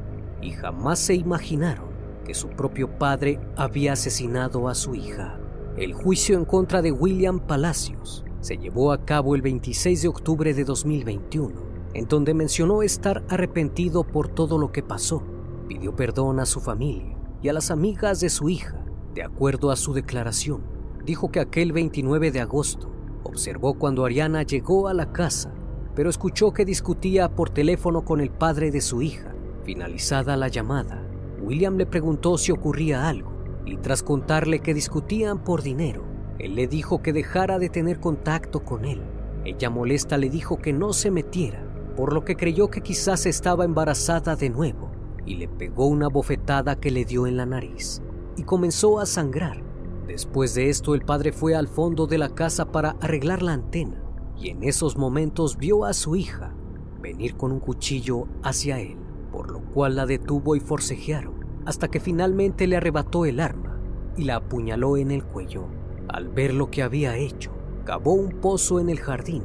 y 0.42 0.50
jamás 0.50 0.98
se 0.98 1.14
imaginaron 1.14 1.86
que 2.26 2.34
su 2.34 2.48
propio 2.48 2.98
padre 2.98 3.40
había 3.56 3.94
asesinado 3.94 4.68
a 4.68 4.74
su 4.74 4.94
hija. 4.94 5.40
El 5.78 5.94
juicio 5.94 6.36
en 6.36 6.44
contra 6.44 6.82
de 6.82 6.92
William 6.92 7.40
Palacios 7.40 8.26
se 8.40 8.58
llevó 8.58 8.92
a 8.92 9.06
cabo 9.06 9.34
el 9.34 9.40
26 9.40 10.02
de 10.02 10.08
octubre 10.08 10.52
de 10.52 10.64
2021, 10.64 11.54
en 11.94 12.08
donde 12.08 12.34
mencionó 12.34 12.82
estar 12.82 13.24
arrepentido 13.30 14.04
por 14.04 14.28
todo 14.28 14.58
lo 14.58 14.70
que 14.70 14.82
pasó. 14.82 15.22
Pidió 15.66 15.96
perdón 15.96 16.40
a 16.40 16.44
su 16.44 16.60
familia 16.60 17.16
y 17.40 17.48
a 17.48 17.54
las 17.54 17.70
amigas 17.70 18.20
de 18.20 18.28
su 18.28 18.50
hija, 18.50 18.84
de 19.14 19.22
acuerdo 19.22 19.70
a 19.70 19.76
su 19.76 19.94
declaración. 19.94 20.75
Dijo 21.06 21.30
que 21.30 21.38
aquel 21.38 21.72
29 21.72 22.32
de 22.32 22.40
agosto 22.40 22.90
observó 23.22 23.74
cuando 23.74 24.04
Ariana 24.04 24.42
llegó 24.42 24.88
a 24.88 24.92
la 24.92 25.12
casa, 25.12 25.54
pero 25.94 26.10
escuchó 26.10 26.52
que 26.52 26.64
discutía 26.64 27.28
por 27.28 27.48
teléfono 27.48 28.04
con 28.04 28.20
el 28.20 28.30
padre 28.30 28.72
de 28.72 28.80
su 28.80 29.02
hija. 29.02 29.32
Finalizada 29.62 30.36
la 30.36 30.48
llamada, 30.48 31.06
William 31.40 31.76
le 31.76 31.86
preguntó 31.86 32.36
si 32.38 32.50
ocurría 32.50 33.08
algo 33.08 33.32
y 33.64 33.76
tras 33.76 34.02
contarle 34.02 34.58
que 34.58 34.74
discutían 34.74 35.44
por 35.44 35.62
dinero, 35.62 36.02
él 36.40 36.56
le 36.56 36.66
dijo 36.66 37.00
que 37.02 37.12
dejara 37.12 37.60
de 37.60 37.68
tener 37.68 38.00
contacto 38.00 38.64
con 38.64 38.84
él. 38.84 39.00
Ella 39.44 39.70
molesta 39.70 40.18
le 40.18 40.28
dijo 40.28 40.58
que 40.58 40.72
no 40.72 40.92
se 40.92 41.12
metiera, 41.12 41.62
por 41.96 42.12
lo 42.12 42.24
que 42.24 42.34
creyó 42.34 42.68
que 42.68 42.80
quizás 42.80 43.26
estaba 43.26 43.64
embarazada 43.64 44.34
de 44.34 44.50
nuevo 44.50 44.90
y 45.24 45.36
le 45.36 45.46
pegó 45.46 45.86
una 45.86 46.08
bofetada 46.08 46.80
que 46.80 46.90
le 46.90 47.04
dio 47.04 47.28
en 47.28 47.36
la 47.36 47.46
nariz 47.46 48.02
y 48.36 48.42
comenzó 48.42 48.98
a 48.98 49.06
sangrar. 49.06 49.65
Después 50.06 50.54
de 50.54 50.68
esto 50.70 50.94
el 50.94 51.02
padre 51.02 51.32
fue 51.32 51.54
al 51.54 51.66
fondo 51.66 52.06
de 52.06 52.18
la 52.18 52.28
casa 52.28 52.70
para 52.70 52.90
arreglar 53.00 53.42
la 53.42 53.52
antena 53.52 54.02
y 54.38 54.50
en 54.50 54.62
esos 54.62 54.96
momentos 54.96 55.56
vio 55.56 55.84
a 55.84 55.92
su 55.94 56.14
hija 56.14 56.54
venir 57.00 57.36
con 57.36 57.50
un 57.50 57.60
cuchillo 57.60 58.28
hacia 58.42 58.78
él, 58.78 58.96
por 59.32 59.50
lo 59.50 59.60
cual 59.72 59.96
la 59.96 60.06
detuvo 60.06 60.54
y 60.54 60.60
forcejearon 60.60 61.34
hasta 61.66 61.88
que 61.88 61.98
finalmente 61.98 62.66
le 62.68 62.76
arrebató 62.76 63.24
el 63.24 63.40
arma 63.40 63.80
y 64.16 64.24
la 64.24 64.36
apuñaló 64.36 64.96
en 64.96 65.10
el 65.10 65.24
cuello. 65.24 65.66
Al 66.08 66.28
ver 66.28 66.54
lo 66.54 66.70
que 66.70 66.84
había 66.84 67.16
hecho, 67.16 67.50
cavó 67.84 68.12
un 68.12 68.40
pozo 68.40 68.78
en 68.78 68.88
el 68.88 69.00
jardín 69.00 69.42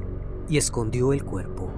y 0.47 0.57
escondió 0.57 1.11
el 1.13 1.25
cuerpo. 1.25 1.71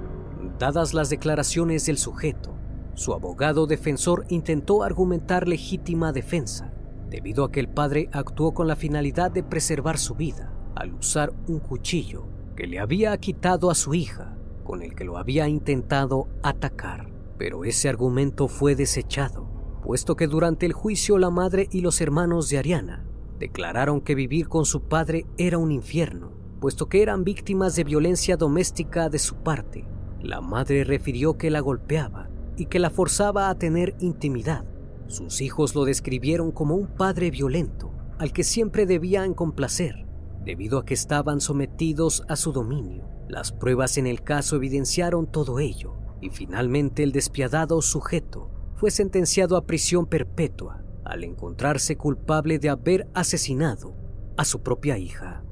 Dadas 0.60 0.94
las 0.94 1.10
declaraciones 1.10 1.86
del 1.86 1.98
sujeto, 1.98 2.54
su 2.94 3.14
abogado 3.14 3.66
defensor 3.66 4.26
intentó 4.28 4.84
argumentar 4.84 5.48
legítima 5.48 6.12
defensa, 6.12 6.73
debido 7.14 7.46
a 7.46 7.52
que 7.52 7.60
el 7.60 7.70
padre 7.70 8.10
actuó 8.12 8.56
con 8.56 8.68
la 8.68 8.76
finalidad 8.76 9.30
de 9.30 9.44
preservar 9.44 10.00
su 10.00 10.16
vida 10.16 10.52
al 10.76 10.96
usar 10.96 11.32
un 11.48 11.60
cuchillo 11.60 12.26
que 12.56 12.66
le 12.66 12.80
había 12.80 13.16
quitado 13.20 13.70
a 13.70 13.76
su 13.76 13.94
hija, 13.94 14.36
con 14.64 14.82
el 14.82 14.96
que 14.96 15.04
lo 15.04 15.20
había 15.20 15.48
intentado 15.48 16.28
atacar. 16.42 17.14
Pero 17.38 17.66
ese 17.66 17.88
argumento 17.88 18.48
fue 18.48 18.76
desechado, 18.76 19.48
puesto 19.84 20.16
que 20.16 20.26
durante 20.26 20.66
el 20.66 20.74
juicio 20.74 21.20
la 21.20 21.30
madre 21.30 21.68
y 21.72 21.82
los 21.82 22.02
hermanos 22.02 22.50
de 22.50 22.58
Ariana 22.58 23.06
declararon 23.38 24.02
que 24.02 24.16
vivir 24.16 24.48
con 24.48 24.66
su 24.66 24.82
padre 24.82 25.28
era 25.38 25.60
un 25.60 25.72
infierno, 25.72 26.32
puesto 26.60 26.90
que 26.90 27.04
eran 27.04 27.24
víctimas 27.24 27.76
de 27.76 27.84
violencia 27.84 28.38
doméstica 28.38 29.10
de 29.10 29.20
su 29.20 29.36
parte. 29.36 29.86
La 30.20 30.42
madre 30.42 30.84
refirió 30.84 31.38
que 31.38 31.52
la 31.52 31.60
golpeaba 31.60 32.32
y 32.58 32.66
que 32.66 32.80
la 32.80 32.90
forzaba 32.90 33.50
a 33.50 33.56
tener 33.60 33.96
intimidad. 34.00 34.66
Sus 35.08 35.42
hijos 35.42 35.76
lo 35.76 35.86
describieron 35.86 36.52
como 36.52 36.76
un 36.76 36.88
padre 36.88 37.30
violento, 37.32 37.92
al 38.18 38.32
que 38.34 38.44
siempre 38.44 38.86
debían 38.86 39.34
complacer, 39.34 40.06
debido 40.46 40.80
a 40.80 40.86
que 40.86 40.94
estaban 40.94 41.42
sometidos 41.42 42.24
a 42.28 42.36
su 42.36 42.52
dominio. 42.52 43.08
Las 43.28 43.52
pruebas 43.52 43.98
en 43.98 44.08
el 44.08 44.24
caso 44.24 44.56
evidenciaron 44.56 45.32
todo 45.32 45.60
ello, 45.60 45.96
y 46.22 46.30
finalmente 46.30 47.04
el 47.04 47.12
despiadado 47.12 47.82
sujeto 47.82 48.50
fue 48.76 48.92
sentenciado 48.92 49.58
a 49.58 49.66
prisión 49.66 50.06
perpetua 50.06 50.84
al 51.04 51.24
encontrarse 51.24 51.98
culpable 51.98 52.60
de 52.60 52.70
haber 52.70 53.08
asesinado 53.14 53.96
a 54.38 54.46
su 54.46 54.62
propia 54.62 54.98
hija. 54.98 55.44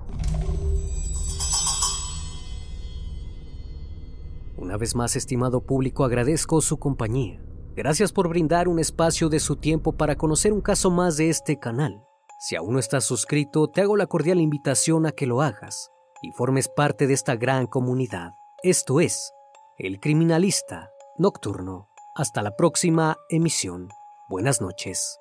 Una 4.58 4.78
vez 4.78 4.96
más, 4.96 5.16
estimado 5.16 5.62
público, 5.62 6.04
agradezco 6.04 6.62
su 6.62 6.78
compañía. 6.78 7.42
Gracias 7.76 8.12
por 8.12 8.28
brindar 8.28 8.68
un 8.68 8.80
espacio 8.80 9.30
de 9.30 9.40
su 9.40 9.56
tiempo 9.56 9.94
para 9.94 10.18
conocer 10.18 10.52
un 10.52 10.62
caso 10.62 10.92
más 10.92 11.16
de 11.16 11.30
este 11.30 11.58
canal. 11.58 12.04
Si 12.38 12.56
aún 12.56 12.74
no 12.74 12.80
estás 12.80 13.06
suscrito, 13.06 13.70
te 13.70 13.82
hago 13.82 13.96
la 13.96 14.08
cordial 14.08 14.42
invitación 14.42 15.06
a 15.06 15.12
que 15.12 15.26
lo 15.26 15.42
hagas 15.42 15.90
y 16.22 16.32
formes 16.32 16.68
parte 16.68 17.08
de 17.08 17.14
esta 17.14 17.36
gran 17.36 17.68
comunidad. 17.68 18.32
Esto 18.62 19.00
es 19.00 19.32
El 19.78 20.00
Criminalista 20.00 20.92
Nocturno. 21.18 21.88
Hasta 22.14 22.42
la 22.42 22.56
próxima 22.58 23.16
emisión. 23.30 23.88
Buenas 24.28 24.60
noches. 24.60 25.21